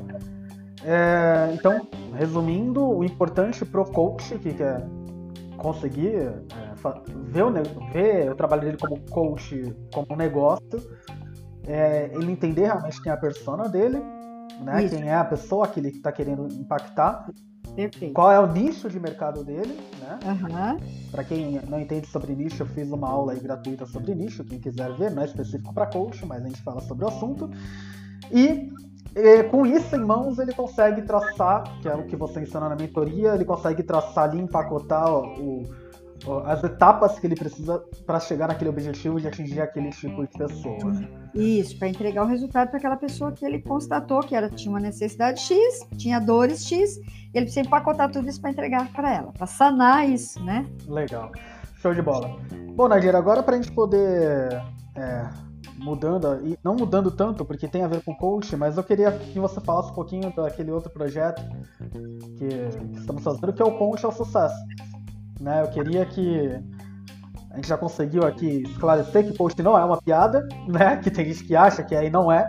É, 0.82 1.52
então, 1.52 1.86
resumindo, 2.16 2.82
o 2.82 3.04
importante 3.04 3.62
para 3.66 3.82
o 3.82 3.84
coach 3.84 4.38
que 4.38 4.54
quer 4.54 4.82
conseguir 5.58 6.32
ver, 7.26 7.44
o, 7.44 8.32
o 8.32 8.34
trabalho 8.34 8.62
dele 8.62 8.76
como 8.78 9.00
coach 9.10 9.74
como 9.92 10.06
um 10.10 10.16
negócio, 10.16 10.80
é 11.66 12.10
ele 12.12 12.32
entender 12.32 12.66
realmente 12.66 13.00
quem 13.00 13.10
é 13.10 13.14
a 13.14 13.18
persona 13.18 13.68
dele, 13.68 14.02
né? 14.60 14.88
Quem 14.88 15.08
é 15.08 15.14
a 15.14 15.24
pessoa 15.24 15.68
que 15.68 15.80
ele 15.80 15.88
está 15.88 16.10
querendo 16.10 16.48
impactar. 16.52 17.26
Perfeito. 17.74 18.12
Qual 18.12 18.30
é 18.30 18.38
o 18.38 18.46
nicho 18.52 18.88
de 18.90 19.00
mercado 19.00 19.42
dele, 19.44 19.78
né? 20.00 20.18
Uhum. 20.26 21.10
Para 21.10 21.24
quem 21.24 21.60
não 21.68 21.80
entende 21.80 22.06
sobre 22.06 22.34
nicho, 22.34 22.62
eu 22.62 22.66
fiz 22.66 22.90
uma 22.90 23.08
aula 23.08 23.34
gratuita 23.34 23.86
sobre 23.86 24.14
nicho, 24.14 24.44
quem 24.44 24.58
quiser 24.58 24.92
ver, 24.94 25.10
não 25.10 25.22
é 25.22 25.26
específico 25.26 25.72
para 25.72 25.86
coach, 25.86 26.26
mas 26.26 26.44
a 26.44 26.48
gente 26.48 26.62
fala 26.62 26.80
sobre 26.82 27.04
o 27.04 27.08
assunto. 27.08 27.50
E 28.30 28.70
e, 29.14 29.42
com 29.44 29.66
isso 29.66 29.94
em 29.94 30.04
mãos, 30.04 30.38
ele 30.38 30.54
consegue 30.54 31.02
traçar, 31.02 31.64
que 31.80 31.88
é 31.88 31.94
o 31.94 32.06
que 32.06 32.16
você 32.16 32.40
ensina 32.40 32.68
na 32.68 32.74
mentoria, 32.74 33.34
ele 33.34 33.44
consegue 33.44 33.82
traçar 33.82 34.24
ali, 34.24 34.40
empacotar 34.40 35.12
o, 35.12 35.64
as 36.44 36.62
etapas 36.62 37.18
que 37.18 37.26
ele 37.26 37.34
precisa 37.34 37.78
para 38.06 38.20
chegar 38.20 38.48
naquele 38.48 38.70
objetivo 38.70 39.20
de 39.20 39.28
atingir 39.28 39.60
aquele 39.60 39.90
tipo 39.90 40.26
de 40.26 40.32
pessoa. 40.36 40.78
Isso, 41.34 41.78
para 41.78 41.88
entregar 41.88 42.24
o 42.24 42.26
resultado 42.26 42.68
para 42.68 42.78
aquela 42.78 42.96
pessoa 42.96 43.32
que 43.32 43.44
ele 43.44 43.60
constatou 43.60 44.20
que 44.20 44.34
ela 44.34 44.48
tinha 44.48 44.70
uma 44.70 44.80
necessidade 44.80 45.40
X, 45.40 45.80
tinha 45.96 46.20
dores 46.20 46.66
X, 46.66 46.96
e 46.98 47.02
ele 47.34 47.46
precisa 47.46 47.66
empacotar 47.66 48.10
tudo 48.10 48.28
isso 48.28 48.40
para 48.40 48.50
entregar 48.50 48.92
para 48.92 49.12
ela, 49.12 49.32
para 49.32 49.46
sanar 49.46 50.08
isso, 50.08 50.42
né? 50.44 50.66
Legal. 50.86 51.32
Show 51.76 51.94
de 51.94 52.02
bola. 52.02 52.38
Bom, 52.74 52.88
Nadir, 52.88 53.14
agora 53.16 53.42
para 53.42 53.56
a 53.56 53.60
gente 53.60 53.72
poder 53.72 54.62
é, 54.94 55.28
mudando, 55.78 56.46
e 56.46 56.58
não 56.62 56.74
mudando 56.74 57.10
tanto, 57.10 57.44
porque 57.44 57.66
tem 57.66 57.82
a 57.82 57.88
ver 57.88 58.02
com 58.02 58.14
coach, 58.14 58.56
mas 58.56 58.76
eu 58.76 58.84
queria 58.84 59.10
que 59.12 59.38
você 59.38 59.60
falasse 59.60 59.90
um 59.90 59.94
pouquinho 59.94 60.32
daquele 60.34 60.70
outro 60.70 60.90
projeto 60.90 61.42
que, 62.38 62.98
estamos 62.98 63.22
fazendo, 63.22 63.52
que 63.52 63.62
é 63.62 63.64
o 63.64 63.76
Coach 63.76 64.04
ao 64.04 64.12
Sucesso. 64.12 64.54
Né? 65.42 65.60
Eu 65.60 65.68
queria 65.68 66.06
que 66.06 66.60
a 67.50 67.56
gente 67.56 67.68
já 67.68 67.76
conseguiu 67.76 68.24
aqui 68.24 68.62
esclarecer 68.62 69.26
que 69.26 69.36
coach 69.36 69.60
não 69.60 69.76
é 69.76 69.84
uma 69.84 70.00
piada, 70.00 70.48
né? 70.66 70.96
Que 70.96 71.10
tem 71.10 71.26
gente 71.26 71.44
que 71.44 71.56
acha 71.56 71.82
que 71.82 71.94
aí 71.94 72.08
não 72.08 72.30
é. 72.30 72.48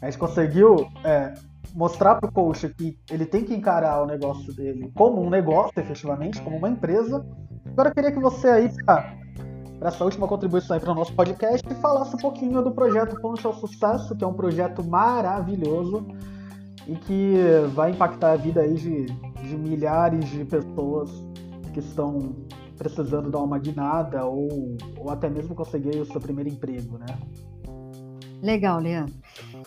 A 0.00 0.04
gente 0.04 0.18
conseguiu 0.18 0.86
é, 1.02 1.32
mostrar 1.74 2.16
para 2.16 2.28
o 2.28 2.32
coach 2.32 2.68
que 2.68 2.98
ele 3.10 3.24
tem 3.24 3.44
que 3.44 3.54
encarar 3.54 4.02
o 4.02 4.06
negócio 4.06 4.54
dele 4.54 4.92
como 4.94 5.22
um 5.22 5.30
negócio, 5.30 5.72
efetivamente, 5.80 6.40
como 6.42 6.56
uma 6.56 6.68
empresa. 6.68 7.26
Agora 7.66 7.88
eu 7.88 7.94
queria 7.94 8.12
que 8.12 8.20
você 8.20 8.48
aí, 8.48 8.70
para 8.84 9.88
essa 9.88 10.04
última 10.04 10.28
contribuição 10.28 10.74
aí 10.74 10.80
para 10.80 10.92
o 10.92 10.94
nosso 10.94 11.14
podcast 11.14 11.66
falasse 11.76 12.14
um 12.14 12.18
pouquinho 12.18 12.62
do 12.62 12.70
projeto 12.72 13.20
Ponte 13.20 13.44
ao 13.46 13.54
Sucesso, 13.54 14.14
que 14.14 14.22
é 14.22 14.26
um 14.26 14.34
projeto 14.34 14.84
maravilhoso 14.84 16.06
e 16.86 16.94
que 16.94 17.36
vai 17.74 17.90
impactar 17.90 18.32
a 18.32 18.36
vida 18.36 18.60
aí 18.60 18.74
de, 18.74 19.06
de 19.06 19.56
milhares 19.56 20.28
de 20.28 20.44
pessoas 20.44 21.27
que 21.68 21.80
estão 21.80 22.36
precisando 22.76 23.30
dar 23.30 23.40
uma 23.40 23.58
guinada 23.58 24.24
ou, 24.24 24.76
ou 24.96 25.10
até 25.10 25.28
mesmo 25.28 25.54
conseguir 25.54 25.98
o 26.00 26.06
seu 26.06 26.20
primeiro 26.20 26.48
emprego, 26.48 26.98
né? 26.98 27.06
Legal, 28.42 28.78
Leandro. 28.78 29.14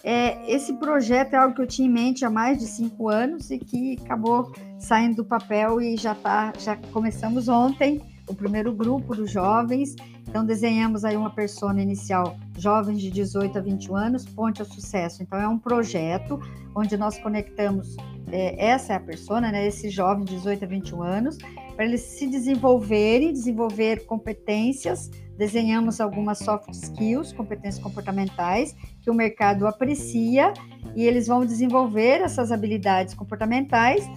É, 0.04 0.50
esse 0.50 0.74
projeto 0.74 1.34
é 1.34 1.38
algo 1.38 1.54
que 1.54 1.62
eu 1.62 1.68
tinha 1.68 1.88
em 1.88 1.92
mente 1.92 2.24
há 2.24 2.30
mais 2.30 2.58
de 2.58 2.66
cinco 2.66 3.10
anos 3.10 3.52
e 3.52 3.60
que 3.60 3.98
acabou 4.04 4.52
saindo 4.80 5.18
do 5.18 5.26
papel 5.26 5.82
e 5.82 5.98
já 5.98 6.16
tá, 6.16 6.54
já 6.58 6.78
começamos 6.94 7.50
ontem 7.50 8.02
o 8.28 8.34
primeiro 8.34 8.74
grupo 8.74 9.16
dos 9.16 9.30
jovens. 9.30 9.96
Então, 10.28 10.46
desenhamos 10.46 11.04
aí 11.04 11.18
uma 11.18 11.30
persona 11.30 11.82
inicial, 11.82 12.38
jovens 12.58 13.02
de 13.02 13.12
18 13.12 13.58
a 13.58 13.62
21 13.62 13.96
anos, 13.96 14.26
Ponte 14.26 14.62
ao 14.62 14.68
Sucesso. 14.68 15.22
Então, 15.22 15.38
é 15.38 15.48
um 15.48 15.58
projeto 15.58 16.40
onde 16.74 16.96
nós 16.96 17.18
conectamos, 17.20 17.98
é, 18.32 18.66
essa 18.68 18.94
é 18.94 18.96
a 18.96 19.00
persona, 19.00 19.52
né, 19.52 19.68
esses 19.68 19.94
jovens 19.94 20.26
de 20.26 20.36
18 20.36 20.66
a 20.66 20.68
21 20.68 21.02
anos, 21.02 21.38
para 21.76 21.86
eles 21.86 22.02
se 22.02 22.28
desenvolverem, 22.28 23.32
desenvolver 23.32 24.06
competências. 24.06 25.10
Desenhamos 25.38 26.00
algumas 26.00 26.40
soft 26.40 26.70
skills, 26.72 27.34
competências 27.34 27.84
comportamentais, 27.84 28.76
que 29.02 29.10
o 29.10 29.14
mercado 29.14 29.66
aprecia, 29.66 30.54
e 30.96 31.06
eles 31.06 31.28
vão 31.28 31.46
desenvolver 31.46 32.22
essas 32.22 32.52
habilidades 32.52 33.14
comportamentais 33.14 34.08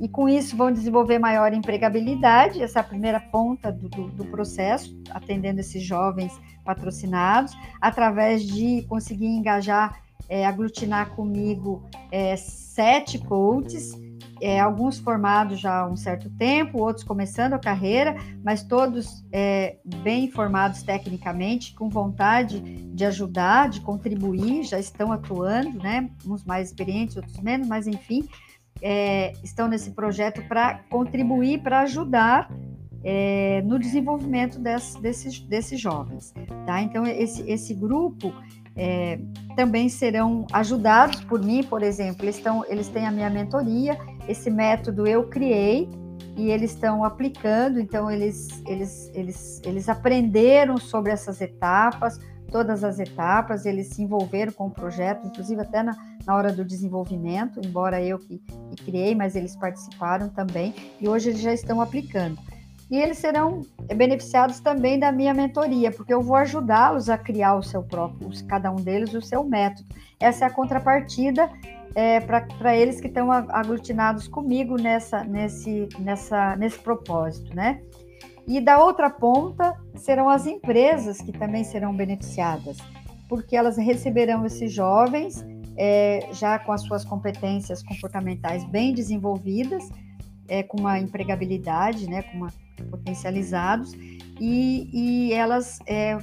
e 0.00 0.08
com 0.08 0.28
isso 0.28 0.56
vão 0.56 0.70
desenvolver 0.70 1.18
maior 1.18 1.52
empregabilidade, 1.52 2.62
essa 2.62 2.78
é 2.78 2.80
a 2.80 2.84
primeira 2.84 3.18
ponta 3.18 3.72
do, 3.72 3.88
do, 3.88 4.08
do, 4.08 4.24
processo, 4.26 4.96
atendendo 5.10 5.60
esses 5.60 5.82
jovens 5.82 6.32
patrocinados, 6.64 7.56
através 7.80 8.44
de 8.44 8.82
conseguir 8.82 9.26
engajar, 9.26 10.00
é, 10.28 10.46
aglutinar 10.46 11.10
comigo 11.10 11.82
é, 12.10 12.36
sete 12.36 13.18
coaches, 13.18 13.92
é, 14.40 14.60
alguns 14.60 14.98
formados 14.98 15.58
já 15.58 15.80
há 15.80 15.88
um 15.88 15.96
certo 15.96 16.30
tempo, 16.30 16.78
outros 16.78 17.04
começando 17.04 17.54
a 17.54 17.58
carreira, 17.58 18.16
mas 18.44 18.62
todos 18.62 19.24
é, 19.32 19.78
bem 20.02 20.30
formados 20.30 20.82
tecnicamente, 20.82 21.74
com 21.74 21.88
vontade 21.88 22.60
de 22.60 23.04
ajudar, 23.04 23.68
de 23.68 23.80
contribuir, 23.80 24.62
já 24.62 24.78
estão 24.78 25.12
atuando, 25.12 25.78
né? 25.78 26.08
Uns 26.24 26.44
mais 26.44 26.68
experientes, 26.68 27.16
outros 27.16 27.38
menos, 27.40 27.66
mas 27.66 27.86
enfim, 27.86 28.28
é, 28.80 29.32
estão 29.42 29.66
nesse 29.66 29.90
projeto 29.90 30.42
para 30.46 30.84
contribuir, 30.88 31.60
para 31.60 31.80
ajudar 31.80 32.48
é, 33.02 33.62
no 33.62 33.78
desenvolvimento 33.78 34.58
desse, 34.58 35.00
desses, 35.00 35.40
desses 35.40 35.80
jovens. 35.80 36.32
Tá? 36.66 36.82
Então, 36.82 37.06
esse, 37.06 37.48
esse 37.48 37.74
grupo 37.74 38.32
é, 38.78 39.18
também 39.56 39.88
serão 39.88 40.46
ajudados 40.52 41.22
por 41.24 41.42
mim, 41.42 41.64
por 41.64 41.82
exemplo, 41.82 42.24
eles, 42.24 42.40
eles 42.68 42.88
têm 42.88 43.06
a 43.06 43.10
minha 43.10 43.28
mentoria, 43.28 43.98
esse 44.28 44.48
método 44.48 45.06
eu 45.06 45.24
criei 45.28 45.88
e 46.36 46.50
eles 46.52 46.72
estão 46.72 47.02
aplicando, 47.02 47.80
então 47.80 48.08
eles, 48.08 48.62
eles, 48.64 49.10
eles, 49.12 49.60
eles 49.64 49.88
aprenderam 49.88 50.78
sobre 50.78 51.10
essas 51.10 51.40
etapas, 51.40 52.20
todas 52.52 52.84
as 52.84 53.00
etapas, 53.00 53.66
eles 53.66 53.88
se 53.88 54.02
envolveram 54.02 54.52
com 54.52 54.68
o 54.68 54.70
projeto, 54.70 55.26
inclusive 55.26 55.60
até 55.60 55.82
na, 55.82 55.96
na 56.24 56.36
hora 56.36 56.52
do 56.52 56.64
desenvolvimento, 56.64 57.60
embora 57.64 58.00
eu 58.00 58.18
que, 58.20 58.38
que 58.38 58.84
criei, 58.84 59.16
mas 59.16 59.34
eles 59.34 59.56
participaram 59.56 60.28
também, 60.28 60.72
e 61.00 61.08
hoje 61.08 61.30
eles 61.30 61.40
já 61.40 61.52
estão 61.52 61.80
aplicando. 61.80 62.38
E 62.90 62.96
eles 62.96 63.18
serão 63.18 63.62
beneficiados 63.94 64.60
também 64.60 64.98
da 64.98 65.12
minha 65.12 65.34
mentoria, 65.34 65.92
porque 65.92 66.12
eu 66.12 66.22
vou 66.22 66.36
ajudá-los 66.36 67.10
a 67.10 67.18
criar 67.18 67.54
o 67.54 67.62
seu 67.62 67.82
próprio, 67.82 68.30
cada 68.46 68.70
um 68.70 68.76
deles, 68.76 69.12
o 69.12 69.20
seu 69.20 69.44
método. 69.44 69.88
Essa 70.18 70.46
é 70.46 70.48
a 70.48 70.50
contrapartida 70.50 71.50
é, 71.94 72.20
para 72.20 72.76
eles 72.76 73.00
que 73.00 73.08
estão 73.08 73.30
aglutinados 73.30 74.26
comigo 74.26 74.76
nessa, 74.76 75.22
nesse, 75.24 75.88
nessa, 75.98 76.56
nesse 76.56 76.78
propósito, 76.78 77.54
né? 77.54 77.82
E 78.46 78.60
da 78.60 78.82
outra 78.82 79.10
ponta 79.10 79.74
serão 79.94 80.28
as 80.28 80.46
empresas 80.46 81.20
que 81.20 81.32
também 81.32 81.64
serão 81.64 81.94
beneficiadas, 81.94 82.78
porque 83.28 83.54
elas 83.54 83.76
receberão 83.76 84.46
esses 84.46 84.72
jovens 84.72 85.44
é, 85.76 86.28
já 86.32 86.58
com 86.58 86.72
as 86.72 86.82
suas 86.82 87.04
competências 87.04 87.82
comportamentais 87.82 88.64
bem 88.64 88.94
desenvolvidas, 88.94 89.88
é, 90.48 90.62
com 90.62 90.80
uma 90.80 90.98
empregabilidade, 90.98 92.08
né, 92.08 92.22
com 92.22 92.38
uma, 92.38 92.48
potencializados, 92.84 93.92
e, 94.40 94.88
e 94.92 95.32
elas 95.32 95.78
é, 95.86 96.18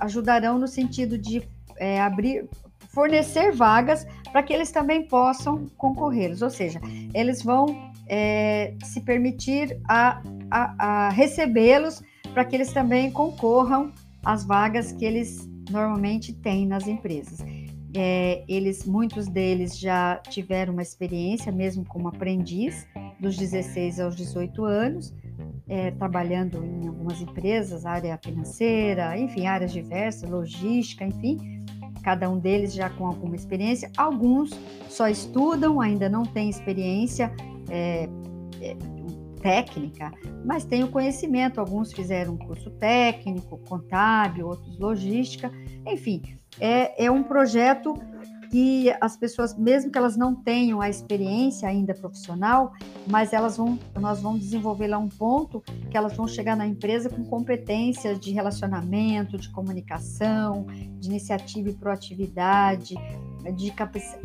ajudarão 0.00 0.58
no 0.58 0.68
sentido 0.68 1.16
de 1.16 1.42
é, 1.76 2.00
abrir, 2.00 2.48
fornecer 2.88 3.52
vagas 3.52 4.06
para 4.30 4.42
que 4.42 4.52
eles 4.52 4.70
também 4.70 5.06
possam 5.06 5.66
concorrê-los, 5.76 6.42
ou 6.42 6.50
seja, 6.50 6.80
eles 7.14 7.42
vão 7.42 7.90
é, 8.08 8.74
se 8.84 9.00
permitir 9.00 9.80
a 9.88 10.22
a, 10.50 11.06
a 11.06 11.08
recebê-los 11.10 12.02
para 12.32 12.44
que 12.44 12.56
eles 12.56 12.72
também 12.72 13.10
concorram 13.10 13.92
às 14.24 14.44
vagas 14.44 14.92
que 14.92 15.04
eles 15.04 15.48
normalmente 15.70 16.32
têm 16.32 16.66
nas 16.66 16.86
empresas. 16.86 17.38
É, 17.94 18.44
eles, 18.46 18.84
muitos 18.84 19.26
deles 19.26 19.78
já 19.78 20.16
tiveram 20.28 20.74
uma 20.74 20.82
experiência, 20.82 21.50
mesmo 21.50 21.84
como 21.86 22.08
aprendiz, 22.08 22.86
dos 23.18 23.36
16 23.36 24.00
aos 24.00 24.14
18 24.14 24.64
anos, 24.64 25.14
é, 25.68 25.90
trabalhando 25.90 26.64
em 26.64 26.86
algumas 26.86 27.20
empresas, 27.20 27.84
área 27.84 28.18
financeira, 28.22 29.18
enfim, 29.18 29.46
áreas 29.46 29.72
diversas, 29.72 30.28
logística, 30.28 31.04
enfim, 31.04 31.64
cada 32.02 32.30
um 32.30 32.38
deles 32.38 32.72
já 32.72 32.88
com 32.90 33.06
alguma 33.06 33.34
experiência. 33.34 33.90
Alguns 33.96 34.50
só 34.88 35.08
estudam, 35.08 35.80
ainda 35.80 36.08
não 36.08 36.22
têm 36.24 36.48
experiência, 36.48 37.32
é, 37.68 38.08
é 38.60 38.76
técnica, 39.40 40.12
mas 40.44 40.64
têm 40.64 40.84
o 40.84 40.88
conhecimento. 40.88 41.60
Alguns 41.60 41.92
fizeram 41.92 42.34
um 42.34 42.36
curso 42.36 42.70
técnico, 42.70 43.58
contábil, 43.68 44.46
outros 44.46 44.78
logística, 44.78 45.50
enfim, 45.86 46.22
é, 46.60 47.04
é 47.06 47.10
um 47.10 47.22
projeto 47.22 47.94
que 48.50 48.92
as 49.00 49.16
pessoas, 49.16 49.56
mesmo 49.56 49.90
que 49.90 49.98
elas 49.98 50.16
não 50.16 50.34
tenham 50.34 50.80
a 50.80 50.88
experiência 50.88 51.68
ainda 51.68 51.94
profissional, 51.94 52.72
mas 53.06 53.32
elas 53.32 53.56
vão, 53.56 53.78
nós 54.00 54.20
vamos 54.20 54.40
desenvolver 54.40 54.88
lá 54.88 54.98
um 54.98 55.08
ponto 55.08 55.62
que 55.90 55.96
elas 55.96 56.16
vão 56.16 56.26
chegar 56.26 56.56
na 56.56 56.66
empresa 56.66 57.08
com 57.08 57.24
competências 57.24 58.18
de 58.18 58.32
relacionamento, 58.32 59.38
de 59.38 59.50
comunicação, 59.50 60.66
de 60.98 61.08
iniciativa 61.08 61.70
e 61.70 61.74
proatividade, 61.74 62.94
de 63.54 63.70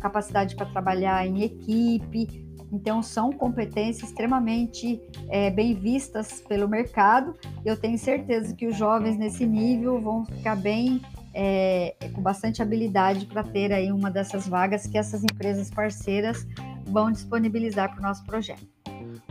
capacidade 0.00 0.56
para 0.56 0.66
trabalhar 0.66 1.26
em 1.26 1.42
equipe. 1.42 2.50
Então, 2.72 3.02
são 3.02 3.30
competências 3.30 4.08
extremamente 4.08 4.98
é, 5.28 5.50
bem 5.50 5.74
vistas 5.74 6.42
pelo 6.48 6.66
mercado. 6.66 7.34
Eu 7.64 7.76
tenho 7.76 7.98
certeza 7.98 8.54
que 8.54 8.66
os 8.66 8.74
jovens 8.74 9.18
nesse 9.18 9.44
nível 9.44 10.00
vão 10.00 10.24
ficar 10.24 10.56
bem 10.56 11.02
é, 11.34 11.96
com 12.12 12.20
bastante 12.20 12.60
habilidade 12.62 13.24
para 13.26 13.42
ter 13.42 13.72
aí 13.72 13.90
uma 13.90 14.10
dessas 14.10 14.46
vagas 14.46 14.86
que 14.86 14.98
essas 14.98 15.24
empresas 15.24 15.70
parceiras 15.70 16.46
vão 16.86 17.10
disponibilizar 17.10 17.90
para 17.90 18.00
o 18.00 18.02
nosso 18.02 18.22
projeto. 18.24 18.70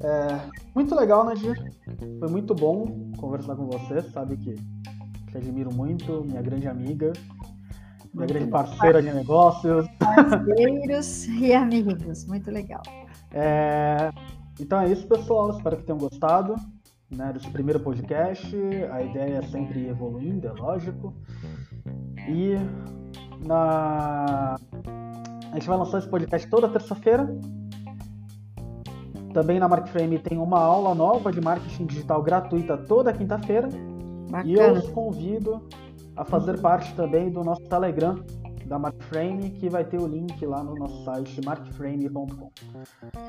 É, 0.00 0.40
muito 0.74 0.94
legal, 0.94 1.24
Nadir. 1.24 1.72
Foi 2.18 2.28
muito 2.28 2.54
bom 2.54 3.10
conversar 3.16 3.56
com 3.56 3.66
você. 3.66 4.02
Sabe 4.10 4.36
que 4.36 4.54
te 5.30 5.36
admiro 5.36 5.74
muito, 5.74 6.24
minha 6.24 6.42
grande 6.42 6.68
amiga 6.68 7.12
minha 8.16 8.26
grande 8.26 8.50
parceira 8.50 9.02
de 9.02 9.12
negócios. 9.12 9.86
Parceiros 9.98 11.26
e 11.38 11.52
amigos, 11.52 12.24
muito 12.24 12.50
legal. 12.50 12.82
É, 13.30 14.10
então 14.58 14.80
é 14.80 14.90
isso, 14.90 15.06
pessoal. 15.06 15.50
Espero 15.50 15.76
que 15.76 15.84
tenham 15.84 15.98
gostado 15.98 16.56
né, 17.10 17.30
desse 17.32 17.50
primeiro 17.50 17.78
podcast. 17.78 18.56
A 18.90 19.02
ideia 19.02 19.38
é 19.38 19.42
sempre 19.42 19.80
ir 19.80 19.88
evoluindo, 19.88 20.48
é 20.48 20.52
lógico. 20.52 21.14
E 22.26 22.54
na... 23.46 24.56
a 25.52 25.54
gente 25.54 25.68
vai 25.68 25.76
lançar 25.76 25.98
esse 25.98 26.08
podcast 26.08 26.48
toda 26.48 26.68
terça-feira. 26.68 27.28
Também 29.34 29.60
na 29.60 29.68
Markframe 29.68 30.18
tem 30.18 30.38
uma 30.38 30.58
aula 30.58 30.94
nova 30.94 31.30
de 31.30 31.42
marketing 31.42 31.84
digital 31.84 32.22
gratuita 32.22 32.78
toda 32.78 33.12
quinta-feira. 33.12 33.68
E 34.46 34.54
eu 34.54 34.72
os 34.72 34.88
convido 34.88 35.68
a 36.16 36.24
fazer 36.24 36.60
parte 36.60 36.94
também 36.94 37.30
do 37.30 37.42
nosso 37.44 37.62
Telegram 37.62 38.16
da 38.66 38.78
Markframe, 38.78 39.50
que 39.50 39.68
vai 39.68 39.84
ter 39.84 39.98
o 39.98 40.06
link 40.06 40.44
lá 40.44 40.62
no 40.62 40.74
nosso 40.74 41.04
site 41.04 41.40
markframe.com. 41.44 42.50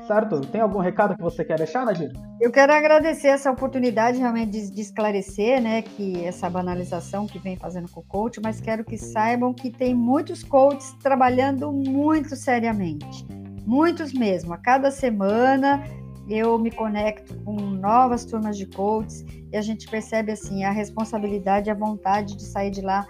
Certo? 0.06 0.40
Tem 0.40 0.60
algum 0.60 0.80
recado 0.80 1.16
que 1.16 1.22
você 1.22 1.44
quer 1.44 1.58
deixar, 1.58 1.84
Nadir? 1.84 2.10
Eu 2.40 2.50
quero 2.50 2.72
agradecer 2.72 3.28
essa 3.28 3.50
oportunidade 3.50 4.18
realmente 4.18 4.50
de, 4.50 4.70
de, 4.70 4.80
esclarecer, 4.80 5.62
né, 5.62 5.82
que 5.82 6.24
essa 6.24 6.50
banalização 6.50 7.26
que 7.26 7.38
vem 7.38 7.56
fazendo 7.56 7.88
com 7.88 8.00
o 8.00 8.04
coach, 8.04 8.40
mas 8.42 8.60
quero 8.60 8.84
que 8.84 8.98
saibam 8.98 9.54
que 9.54 9.70
tem 9.70 9.94
muitos 9.94 10.42
coaches 10.42 10.92
trabalhando 11.02 11.72
muito 11.72 12.34
seriamente. 12.34 13.26
Muitos 13.64 14.12
mesmo. 14.12 14.52
A 14.54 14.58
cada 14.58 14.90
semana 14.90 15.84
eu 16.28 16.58
me 16.58 16.70
conecto 16.70 17.34
com 17.44 17.54
novas 17.54 18.24
turmas 18.24 18.56
de 18.56 18.66
coaches 18.66 19.24
e 19.50 19.56
a 19.56 19.62
gente 19.62 19.88
percebe 19.88 20.32
assim 20.32 20.64
a 20.64 20.70
responsabilidade 20.70 21.68
e 21.68 21.70
a 21.70 21.74
vontade 21.74 22.36
de 22.36 22.44
sair 22.44 22.70
de 22.70 22.80
lá 22.80 23.06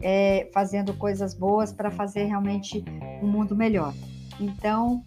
é, 0.00 0.48
fazendo 0.52 0.94
coisas 0.94 1.34
boas 1.34 1.72
para 1.72 1.90
fazer 1.90 2.24
realmente 2.24 2.84
um 3.22 3.26
mundo 3.26 3.54
melhor. 3.54 3.94
Então, 4.40 5.04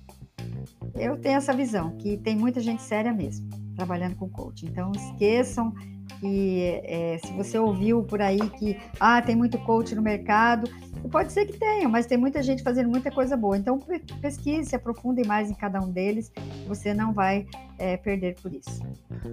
eu 0.94 1.18
tenho 1.18 1.38
essa 1.38 1.54
visão 1.54 1.96
que 1.98 2.18
tem 2.18 2.36
muita 2.36 2.62
gente 2.62 2.82
séria 2.82 3.12
mesmo 3.12 3.50
trabalhando 3.76 4.16
com 4.16 4.30
coaching. 4.30 4.68
Então, 4.68 4.92
esqueçam 4.94 5.74
que 6.20 6.82
é, 6.84 7.18
se 7.18 7.34
você 7.34 7.60
ouviu 7.60 8.04
por 8.04 8.22
aí 8.22 8.40
que 8.52 8.78
ah, 9.00 9.22
tem 9.22 9.36
muito 9.36 9.58
coach 9.60 9.94
no 9.94 10.02
mercado, 10.02 10.70
pode 11.10 11.32
ser 11.32 11.46
que 11.46 11.58
tenha, 11.58 11.88
mas 11.88 12.06
tem 12.06 12.18
muita 12.18 12.42
gente 12.42 12.64
fazendo 12.64 12.90
muita 12.90 13.12
coisa 13.12 13.36
boa. 13.36 13.58
Então 13.58 13.80
pesquise, 14.22 14.70
se 14.70 14.76
aprofunde 14.76 15.26
mais 15.26 15.50
em 15.50 15.54
cada 15.54 15.80
um 15.80 15.92
deles, 15.92 16.32
você 16.68 16.94
não 16.94 17.14
vai 17.14 17.46
é, 17.78 17.98
perder 17.98 18.36
por 18.42 18.54
isso. 18.54 18.82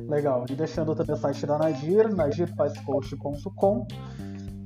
Legal. 0.08 0.44
E 0.48 0.54
deixando 0.54 0.94
também 0.94 1.14
o 1.14 1.18
site 1.18 1.46
da 1.46 1.58
Nadir, 1.58 2.14
nadirfazcoach.com. 2.14 3.86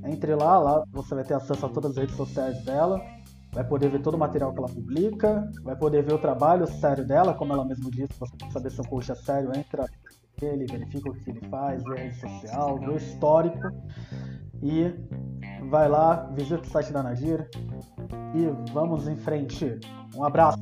Entre 0.05 0.35
lá, 0.35 0.57
lá 0.57 0.83
você 0.91 1.15
vai 1.15 1.23
ter 1.23 1.33
acesso 1.33 1.65
a 1.65 1.69
todas 1.69 1.91
as 1.91 1.97
redes 1.97 2.15
sociais 2.15 2.63
dela, 2.63 3.01
vai 3.51 3.63
poder 3.63 3.89
ver 3.89 4.01
todo 4.01 4.13
o 4.13 4.17
material 4.17 4.53
que 4.53 4.59
ela 4.59 4.69
publica, 4.69 5.51
vai 5.63 5.75
poder 5.75 6.03
ver 6.03 6.13
o 6.13 6.19
trabalho 6.19 6.65
sério 6.65 7.05
dela, 7.05 7.33
como 7.33 7.51
ela 7.51 7.65
mesma 7.65 7.91
disse, 7.91 8.17
você 8.17 8.31
saber 8.51 8.71
se 8.71 8.79
o 8.79 8.87
coach 8.87 9.11
é 9.11 9.15
sério, 9.15 9.51
entra 9.53 9.85
ele, 10.41 10.65
verifica 10.65 11.09
o 11.09 11.13
que 11.13 11.31
ele 11.31 11.41
faz, 11.49 11.83
vê 11.83 11.93
a 11.93 12.03
rede 12.03 12.19
social, 12.19 12.79
vê 12.79 12.89
o 12.89 12.97
histórico 12.97 13.67
e 14.61 14.93
vai 15.69 15.87
lá, 15.87 16.29
visita 16.33 16.61
o 16.61 16.65
site 16.65 16.91
da 16.91 17.03
Nadir 17.03 17.49
e 18.35 18.71
vamos 18.71 19.07
em 19.07 19.15
frente. 19.15 19.79
Um 20.15 20.23
abraço. 20.23 20.57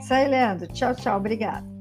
Isso 0.00 0.14
aí, 0.14 0.28
Leandro. 0.28 0.66
Tchau, 0.68 0.94
tchau. 0.94 1.18
Obrigada. 1.18 1.73